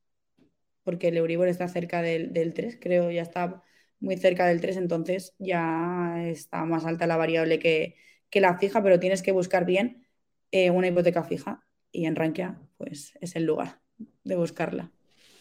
[0.82, 3.62] porque el Euribor está cerca del, del 3, creo, ya está
[4.04, 7.96] muy cerca del 3, entonces ya está más alta la variable que,
[8.32, 10.08] la fija, pero tienes que buscar bien
[10.50, 13.80] eh, una hipoteca fija y en Rankia pues es el lugar
[14.24, 14.90] de buscarla.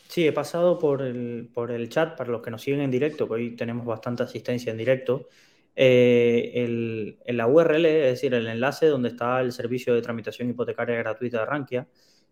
[0.08, 3.28] Sí, he pasado por el, por el chat para los que nos siguen en directo,
[3.28, 5.28] que hoy tenemos bastante asistencia en directo.
[5.76, 10.50] Eh, el, en la URL, es decir, el enlace donde está el servicio de tramitación
[10.50, 11.88] hipotecaria gratuita de Rankia,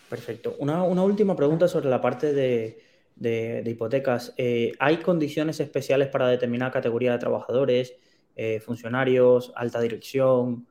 [0.10, 0.56] Perfecto.
[0.60, 2.82] una última pregunta sobre la parte de,
[3.22, 7.94] de, hipotecas, eh, ¿hay condiciones especiales para determinada categoría de trabajadores,
[8.36, 10.68] eh, funcionarios, alta dirección?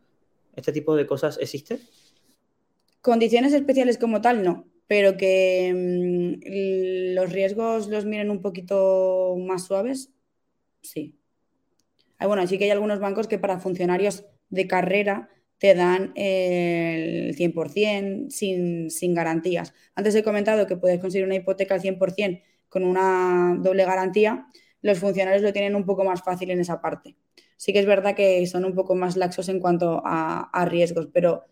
[0.56, 1.78] ¿Este tipo de cosas existe?
[3.00, 9.66] Condiciones especiales como tal, no, pero que mm, los riesgos los miren un poquito más
[9.66, 10.11] suaves,
[10.82, 11.16] sí.
[12.18, 15.28] Ah, bueno, sí que hay algunos bancos que para funcionarios de carrera
[15.59, 19.74] te dan el 100% sin, sin garantías.
[19.95, 24.49] Antes he comentado que puedes conseguir una hipoteca al 100% con una doble garantía.
[24.82, 27.14] Los funcionarios lo tienen un poco más fácil en esa parte.
[27.57, 31.45] Sí que es verdad que son un poco más laxos en cuanto a, riesgos, pero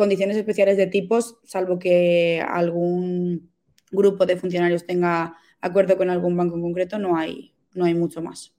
[0.00, 3.50] condiciones especiales de tipos, salvo que algún
[3.90, 8.22] grupo de funcionarios tenga acuerdo con algún banco en concreto, no hay, no hay mucho
[8.22, 8.54] más.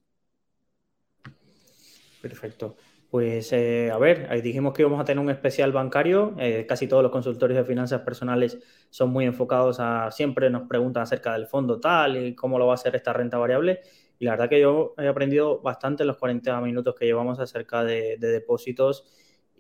[2.22, 2.76] Perfecto.
[3.10, 6.36] Pues eh, a ver, dijimos que íbamos a tener un especial bancario.
[6.38, 8.60] Eh, casi todos los consultorios de finanzas personales
[8.92, 12.74] son muy enfocados a, siempre nos preguntan acerca del fondo tal y cómo lo va
[12.74, 13.82] a hacer esta renta variable.
[14.20, 17.84] Y la verdad que yo he aprendido bastante en los 40 minutos que llevamos acerca
[17.84, 19.06] de, depósitos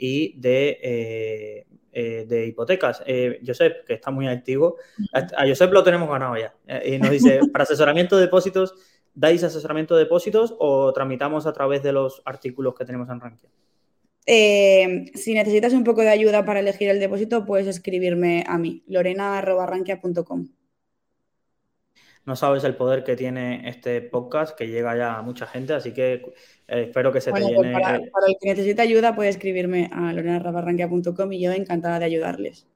[0.01, 3.03] y de, eh, de hipotecas.
[3.45, 4.77] Josep, que está muy activo,
[5.13, 6.55] a, Josep lo tenemos ganado ya.
[6.83, 8.73] y nos dice, para asesoramiento de depósitos
[9.13, 13.49] ¿Dais asesoramiento de depósitos o tramitamos a través de los artículos que tenemos en Rankia?
[14.25, 18.83] Eh, si necesitas un poco de ayuda para elegir el depósito, puedes escribirme a mí,
[18.87, 20.47] lorena.rankia.com.
[22.25, 25.93] No sabes el poder que tiene este podcast, que llega ya a mucha gente, así
[25.93, 26.13] que
[26.67, 27.73] eh, espero que se te pues llene.
[27.73, 32.67] para, el que necesite ayuda, puede escribirme a lorena.rankia.com y yo encantada de ayudarles.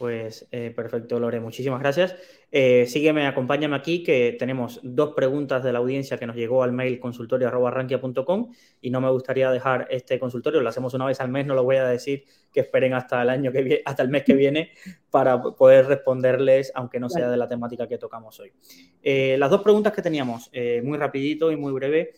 [0.00, 2.16] Pues eh, perfecto, Lore, muchísimas gracias.
[2.50, 6.72] Eh, sígueme, acompáñame aquí, que tenemos dos preguntas de la audiencia que nos llegó al
[6.72, 11.44] mail consultorio.rankia.com y no me gustaría dejar este consultorio, lo hacemos una vez al mes,
[11.44, 14.24] no lo voy a decir que esperen hasta el año que viene, hasta el mes
[14.24, 14.70] que viene
[15.10, 18.54] para poder responderles, aunque no sea de la temática que tocamos hoy.
[19.02, 20.50] Eh, las dos preguntas que teníamos,
[20.82, 22.14] muy rapidito y muy breve.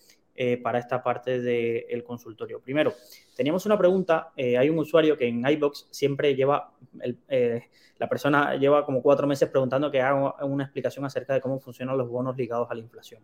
[0.62, 2.60] Para esta parte del consultorio.
[2.60, 2.94] Primero,
[3.36, 4.32] teníamos una pregunta.
[4.36, 7.18] hay un usuario que en iBox siempre lleva el,
[8.02, 11.96] la persona lleva como cuatro meses preguntando que haga una explicación acerca de cómo funcionan
[11.96, 13.22] los bonos ligados a la inflación.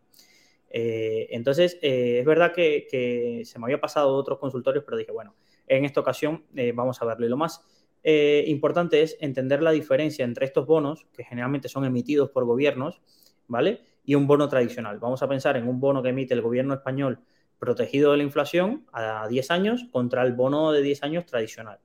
[0.71, 5.35] Eh, entonces, eh, es verdad que, se me había pasado otros consultorios, pero dije, bueno,
[5.67, 7.27] en esta ocasión eh, vamos a verlo.
[7.29, 7.61] lo más
[8.05, 13.03] importante es entender la diferencia entre estos bonos, que generalmente son emitidos por gobiernos,
[13.49, 13.81] ¿vale?
[14.09, 14.99] Y un bono tradicional.
[14.99, 17.21] Vamos a pensar en un bono que emite el gobierno español
[17.59, 21.79] protegido de la inflación a 10 años contra el bono de 10 años tradicional.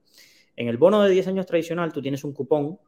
[0.56, 2.80] En el bono de 10 años tradicional tú tienes un cupón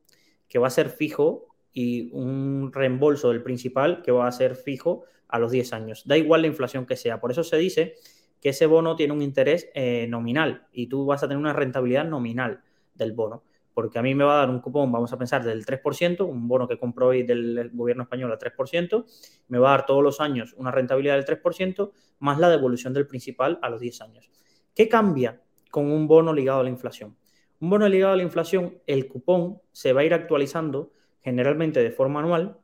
[0.47, 5.03] que va a ser fijo y un reembolso del principal que va a ser fijo
[5.27, 6.03] a los 10 años.
[6.05, 7.19] Da igual la inflación que sea.
[7.19, 7.95] Por eso se dice
[8.39, 12.05] que ese bono tiene un interés eh, nominal y tú vas a tener una rentabilidad
[12.05, 12.61] nominal
[12.93, 13.43] del bono
[13.76, 16.47] porque a mí me va a dar un cupón, vamos a pensar, del 3%, un
[16.47, 19.05] bono que compro hoy del gobierno español al 3%,
[19.49, 23.05] me va a dar todos los años una rentabilidad del 3%, más la devolución del
[23.05, 24.32] principal a los 10 años.
[24.73, 27.17] ¿Qué cambia con un bono ligado a la inflación?
[27.59, 31.91] Un bono ligado a la inflación, el cupón se va a ir actualizando generalmente de
[31.91, 32.57] forma anual,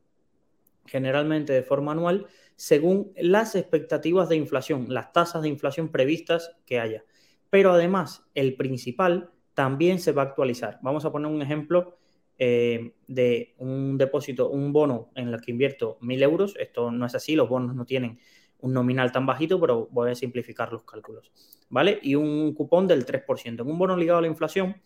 [0.86, 6.80] generalmente de forma anual, según las expectativas de inflación, las tasas de inflación previstas que
[6.80, 7.04] haya.
[7.50, 10.78] Pero además, el principal también se va a actualizar.
[10.82, 11.98] Vamos a poner un ejemplo
[12.38, 16.54] eh, de un depósito, un bono en el que invierto mil euros.
[16.58, 18.18] Esto no es así, los bonos no tienen
[18.60, 21.32] un nominal tan bajito, pero voy a simplificar los cálculos.
[21.68, 21.98] ¿Vale?
[22.02, 23.62] Y un cupón del 3%.
[23.62, 24.76] En un bono ligado a la inflación,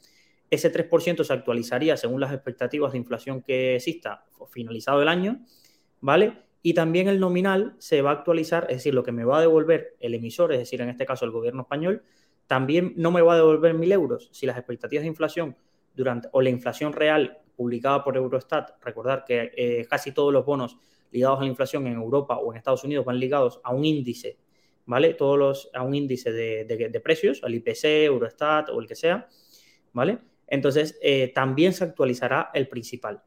[0.51, 5.45] ese 3% se actualizaría según las expectativas de inflación que exista finalizado el año,
[6.01, 6.45] ¿vale?
[6.63, 9.41] Y también el nominal se va a actualizar, es decir, lo que me va a
[9.41, 12.03] devolver el emisor, es decir, en este caso el gobierno español,
[12.47, 15.57] también no me va a devolver mil euros si las expectativas de inflación
[15.95, 20.77] durante, o la inflación real publicada por Eurostat, recordar que eh, casi todos los bonos
[21.11, 24.37] ligados a la inflación en Europa o en Estados Unidos van ligados a un índice,
[24.85, 25.15] ¿vale?
[25.15, 29.27] Todos los, a un índice de, precios, al IPC, Eurostat o el que sea,
[29.93, 30.19] ¿vale?
[30.47, 33.23] Entonces, eh, también se actualizará el principal.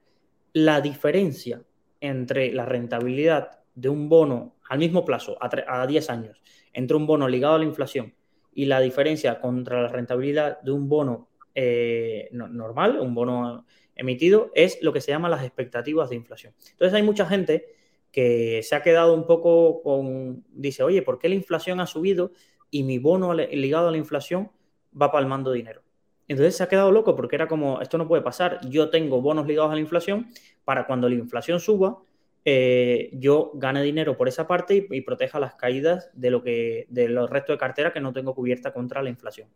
[0.53, 1.63] La diferencia
[1.99, 6.41] entre la rentabilidad de un bono al mismo plazo, a, a 10 años,
[6.71, 8.13] entre un bono ligado a la inflación
[8.53, 14.81] y la diferencia contra la rentabilidad de un bono eh, normal, un bono emitido, es
[14.81, 16.53] lo que se llama las expectativas de inflación.
[16.71, 17.75] Entonces hay mucha gente
[18.11, 22.31] que se ha quedado un poco con, dice, oye, ¿por qué la inflación ha subido
[22.71, 24.51] y mi bono ligado a la inflación
[24.99, 25.81] va palmando dinero?
[26.27, 29.47] Entonces se ha quedado loco porque era como, esto no puede pasar, yo tengo bonos
[29.47, 30.27] ligados a la inflación
[30.63, 31.97] para cuando la inflación suba,
[32.45, 37.09] eh, yo gane dinero por esa parte y, proteja las caídas de lo que de
[37.09, 39.49] los restos de cartera que no tengo cubierta contra la inflación.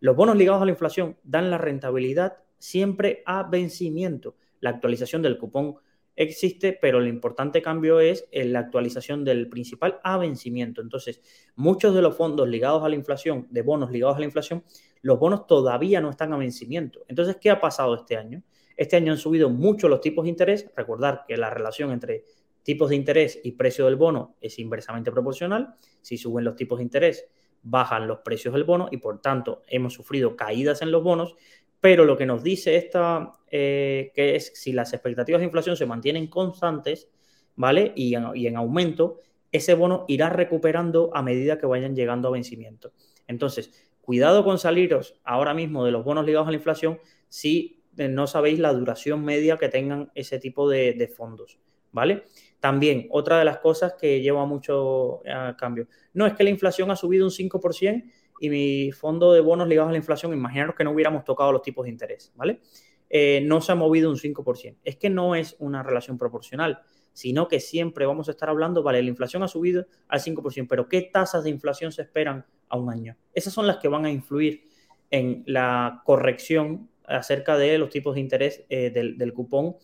[0.00, 4.36] Los bonos ligados a la inflación dan la rentabilidad siempre a vencimiento.
[4.60, 5.76] La actualización del cupón
[6.16, 10.80] existe, pero el importante cambio es la actualización del principal a vencimiento.
[10.80, 11.20] Entonces,
[11.54, 14.64] muchos de los fondos ligados a la inflación, de bonos ligados a la inflación,
[15.00, 17.04] los bonos todavía no están a vencimiento.
[17.08, 18.42] Entonces, ¿qué ha pasado este año?
[18.76, 20.70] Este año han subido mucho los tipos de interés.
[20.76, 22.24] Recordar que la relación entre
[22.62, 25.74] tipos de interés y precio del bono es inversamente proporcional.
[26.00, 27.26] Si suben los tipos de interés,
[27.62, 31.34] bajan los precios del bono y por tanto hemos sufrido caídas en los bonos.
[31.80, 35.86] Pero lo que nos dice esta, eh, que es si las expectativas de inflación se
[35.86, 37.10] mantienen constantes,
[37.56, 37.92] ¿vale?
[37.96, 39.20] Y en, y en aumento,
[39.50, 42.92] ese bono irá recuperando a medida que vayan llegando a vencimiento.
[43.26, 48.26] Entonces, cuidado con saliros ahora mismo de los bonos ligados a la inflación si no
[48.26, 51.58] sabéis la duración media que tengan ese tipo de, fondos,
[51.90, 52.24] ¿vale?
[52.60, 55.88] También, otra de las cosas que lleva mucho a cambio.
[56.14, 58.04] No, es que la inflación ha subido un 5%
[58.40, 61.62] y mi fondo de bonos ligados a la inflación, imaginaros que no hubiéramos tocado los
[61.62, 62.60] tipos de interés, ¿vale?
[63.08, 64.78] Eh, no se ha movido un 5%.
[64.84, 66.80] Es que no es una relación proporcional,
[67.12, 70.88] sino que siempre vamos a estar hablando, vale, la inflación ha subido al 5%, pero
[70.88, 73.16] ¿qué tasas de inflación se esperan a un año?
[73.34, 74.64] Esas son las que van a influir
[75.10, 79.76] en la corrección acerca de los tipos de interés eh, del, cupón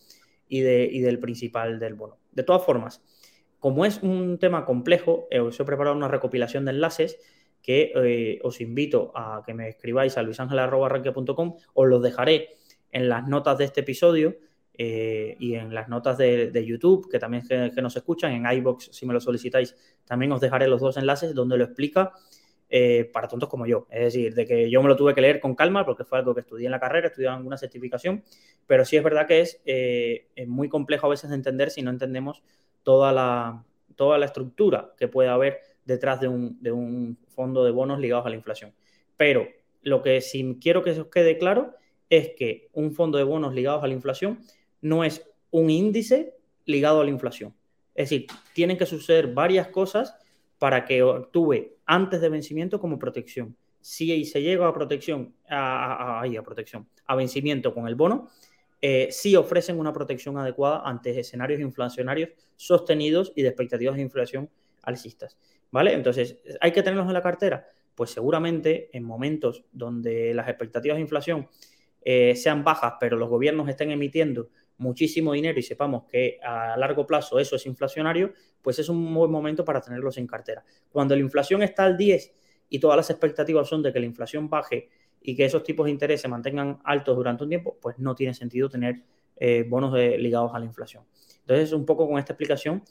[0.47, 2.17] y, de, del principal del bono.
[2.31, 3.03] De todas formas,
[3.59, 7.17] como es un tema complejo, eh, os he preparado una recopilación de enlaces
[7.61, 12.55] que eh, os invito a que me escribáis a luisangel.com, os los dejaré
[12.91, 14.37] en las notas de este episodio
[14.81, 19.05] y en las notas de, YouTube, que también que, que, nos escuchan, en iBox, si
[19.05, 22.13] me lo solicitáis, también os dejaré los dos enlaces donde lo explica
[22.69, 23.87] eh, para tontos como yo.
[23.89, 26.35] Es decir, de que yo me lo tuve que leer con calma porque fue algo
[26.35, 28.23] que estudié en la carrera, estudié alguna certificación,
[28.67, 31.89] pero sí es verdad que es, eh, muy complejo a veces de entender si no
[31.89, 32.43] entendemos
[32.83, 33.63] toda la,
[33.95, 38.25] toda la estructura que puede haber detrás de un, de un fondo de bonos ligados
[38.25, 38.73] a la inflación.
[39.17, 39.47] Pero
[39.81, 41.73] lo que sí quiero que se os quede claro
[42.09, 44.39] es que un fondo de bonos ligados a la inflación
[44.81, 47.55] no es un índice ligado a la inflación.
[47.95, 50.15] Es decir, tienen que suceder varias cosas
[50.59, 53.55] para que actúe antes de vencimiento como protección.
[53.81, 58.29] Si se llega a protección, a, a, protección, a vencimiento con el bono,
[58.81, 64.49] eh, sí ofrecen una protección adecuada ante escenarios inflacionarios sostenidos y de expectativas de inflación
[64.83, 65.37] alcistas.
[65.71, 65.93] ¿Vale?
[65.93, 67.67] Entonces, ¿hay que tenerlos en la cartera?
[67.95, 71.47] Pues seguramente en momentos donde las expectativas de inflación
[72.01, 74.49] eh, sean bajas, pero los gobiernos estén emitiendo
[74.79, 79.29] muchísimo dinero y sepamos que a largo plazo eso es inflacionario, pues es un buen
[79.29, 80.63] momento para tenerlos en cartera.
[80.91, 82.33] Cuando la inflación está al 10
[82.69, 84.89] y todas las expectativas son de que la inflación baje
[85.21, 88.33] y que esos tipos de interés se mantengan altos durante un tiempo, pues no tiene
[88.33, 89.03] sentido tener
[89.35, 91.03] eh, bonos ligados a la inflación.
[91.41, 92.83] Entonces, un poco con esta explicación,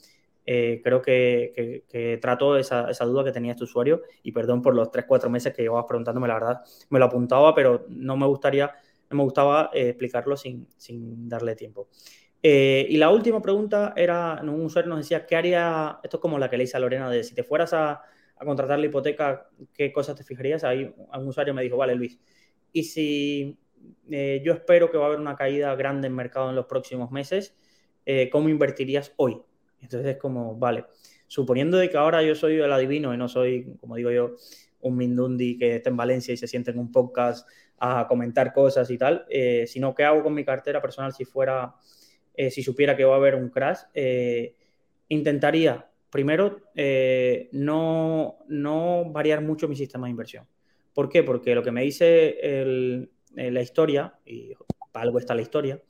[0.45, 4.91] eh, creo que, que, trato esa, duda que tenía este usuario y perdón por los
[4.91, 8.71] 3-4 meses que llevabas preguntándome, la verdad me lo apuntaba, pero no me gustaría,
[9.09, 11.89] me gustaba eh, explicarlo sin, sin, darle tiempo.
[12.41, 16.49] y la última pregunta era, un usuario nos decía, ¿qué haría, esto es como la
[16.49, 18.01] que le hice a Lorena, de si te fueras a,
[18.39, 20.63] a contratar la hipoteca, ¿qué cosas te fijarías?
[20.63, 22.19] Ahí un usuario me dijo, vale, Luis,
[22.71, 23.57] y si
[24.09, 27.11] eh, yo espero que va a haber una caída grande en mercado en los próximos
[27.11, 27.55] meses,
[28.05, 29.41] eh, ¿cómo invertirías hoy?
[29.81, 30.85] Entonces es como, vale,
[31.27, 34.35] suponiendo de que ahora yo soy el adivino y no soy, como digo yo,
[34.81, 37.47] un Mindundi que está en Valencia y se siente en un podcast
[37.79, 41.75] a comentar cosas y tal, eh, sino qué hago con mi cartera personal si fuera,
[42.35, 43.79] si supiera que va a haber un crash,
[45.09, 48.37] intentaría primero, eh, no,
[49.11, 50.47] variar mucho mi sistema de inversión.
[50.93, 51.23] ¿Por qué?
[51.23, 54.53] Porque lo que me dice eh, la historia, y
[54.91, 55.81] para algo está la historia,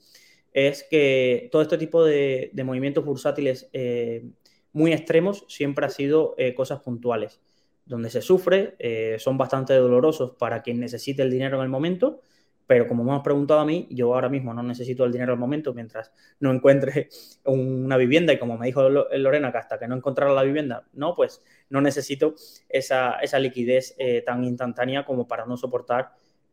[0.51, 4.25] es que todo este tipo de, movimientos bursátiles eh,
[4.73, 7.41] muy extremos siempre ha sido cosas puntuales.
[7.89, 8.77] Donde se sufre,
[9.19, 12.21] son bastante dolorosos para quien necesite el dinero en el momento,
[12.69, 15.39] pero como me has preguntado a mí, yo ahora mismo no necesito el dinero al
[15.39, 17.09] momento mientras no encuentre
[17.45, 21.15] una vivienda y como me dijo Lorena que hasta que no encontrara la vivienda, no,
[21.15, 22.35] pues no necesito
[22.69, 26.11] esa, liquidez eh, tan instantánea como para no soportar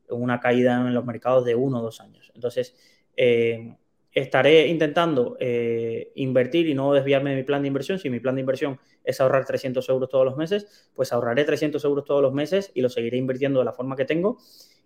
[0.09, 2.33] una caída en los mercados de uno o dos años.
[2.35, 2.75] Entonces,
[3.15, 3.77] eh,
[4.17, 7.99] estaré intentando eh, invertir y no desviarme de mi plan de inversión.
[7.99, 11.85] Si mi plan de inversión es ahorrar 300 euros todos los meses, pues ahorraré 300
[11.85, 14.39] euros todos los meses y lo seguiré invirtiendo de la forma que tengo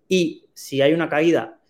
[0.09, 1.61] y si hay una caída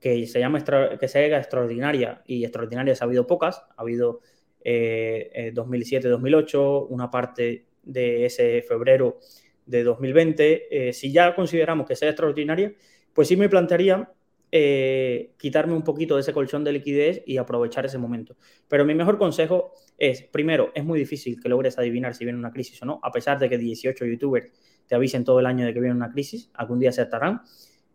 [0.00, 0.64] que se llama
[0.98, 4.20] que se haga extraordinaria, y extraordinaria ha habido pocas, ha habido
[4.64, 9.18] 2007-2008, eh, una parte de ese febrero
[9.66, 12.72] de 2020, eh, si ya consideramos que sea extraordinaria,
[13.12, 14.10] pues sí me plantearía
[14.54, 18.36] eh, quitarme un poquito de ese colchón de liquidez y aprovechar ese momento.
[18.68, 22.52] Pero mi mejor consejo es, primero, es muy difícil que logres adivinar si viene una
[22.52, 24.52] crisis o no, a pesar de que 18 youtubers
[24.86, 27.40] te avisen todo el año de que viene una crisis, algún día se atarán.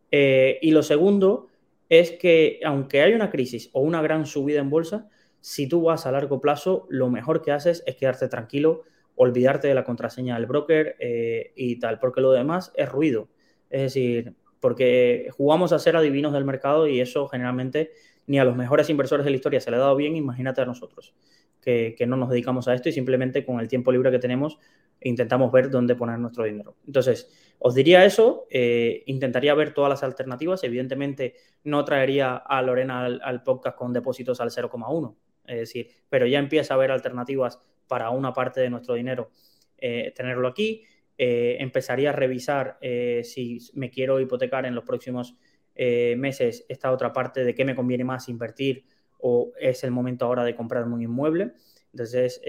[0.10, 1.48] Eh, y lo segundo
[1.90, 5.08] es que aunque haya una crisis o una gran subida en bolsa,
[5.42, 8.82] si tú vas a largo plazo, lo mejor que haces es quedarte tranquilo,
[9.16, 13.30] olvidarte de la contraseña del broker eh, y tal, porque lo demás es ruido.
[13.70, 17.92] Es decir, porque jugamos a ser adivinos del mercado y eso generalmente
[18.28, 20.66] ni a los mejores inversores de la historia se le ha dado bien, imagínate a
[20.66, 21.14] nosotros,
[21.62, 24.60] que, no nos dedicamos a esto y simplemente con el tiempo libre que tenemos
[25.02, 26.76] intentamos ver dónde poner nuestro dinero.
[26.86, 27.30] Entonces,
[27.60, 33.44] os diría eso, eh, intentaría ver todas las alternativas, evidentemente no traería a Lorena al,
[33.44, 38.34] podcast con depósitos al 0,1, es decir, pero ya empieza a haber alternativas para una
[38.34, 39.30] parte de nuestro dinero,
[39.78, 40.84] eh, tenerlo aquí,
[41.18, 42.78] eh, empezaría a revisar
[43.24, 45.36] si me quiero hipotecar en los próximos
[45.76, 48.86] meses esta otra parte de qué me conviene más invertir
[49.20, 51.54] o es el momento ahora de comprarme un inmueble.
[51.92, 52.42] Entonces,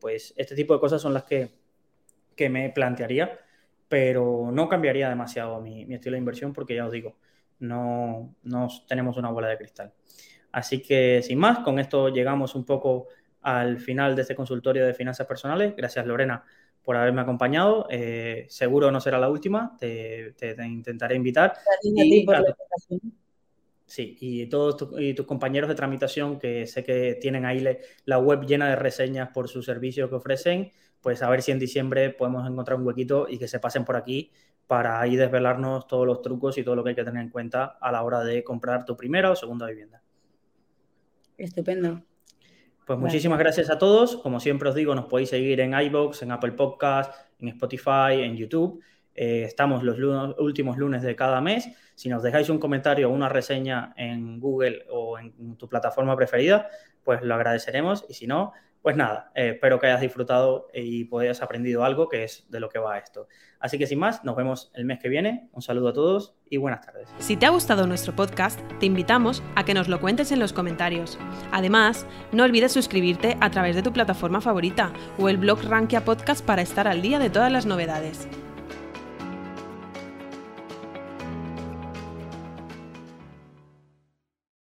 [0.00, 1.50] pues este tipo de cosas son las que
[2.34, 3.38] que me plantearía,
[3.88, 7.16] pero no cambiaría demasiado mi, estilo de inversión porque ya os digo,
[7.60, 9.92] no, no tenemos una bola de cristal.
[10.52, 13.08] Así que sin más, con esto llegamos un poco
[13.42, 15.74] al final de este consultorio de finanzas personales.
[15.76, 16.44] Gracias Lorena
[16.84, 17.86] por haberme acompañado.
[17.90, 21.54] Eh, seguro no será la última, te, intentaré invitar.
[21.82, 22.26] Y,
[23.86, 27.64] sí, y todos tus compañeros de tramitación que sé que tienen ahí
[28.04, 30.70] la web llena de reseñas por sus servicios que ofrecen,
[31.00, 33.96] pues a ver si en diciembre podemos encontrar un huequito y que se pasen por
[33.96, 34.30] aquí
[34.66, 37.76] para ahí desvelarnos todos los trucos y todo lo que hay que tener en cuenta
[37.80, 40.02] a la hora de comprar tu primera o segunda vivienda.
[41.36, 42.02] Estupendo.
[42.86, 44.16] Pues muchísimas gracias a todos.
[44.16, 48.36] Como siempre os digo, nos podéis seguir en iBox, en Apple Podcast, en Spotify, en
[48.36, 48.82] YouTube.
[49.14, 49.98] Eh, estamos los
[50.38, 51.68] últimos lunes de cada mes.
[51.94, 56.68] Si nos dejáis un comentario o una reseña en Google o en tu plataforma preferida,
[57.02, 58.04] pues lo agradeceremos.
[58.08, 58.52] Y si no,
[58.84, 62.68] pues nada, eh, espero que hayas disfrutado y hayas aprendido algo que es de lo
[62.68, 63.28] que va esto.
[63.58, 65.48] Así que sin más, nos vemos el mes que viene.
[65.52, 67.08] Un saludo a todos y buenas tardes.
[67.18, 70.52] Si te ha gustado nuestro podcast, te invitamos a que nos lo cuentes en los
[70.52, 71.18] comentarios.
[71.50, 76.44] Además, no olvides suscribirte a través de tu plataforma favorita o el blog Rankia Podcast
[76.44, 78.28] para estar al día de todas las novedades.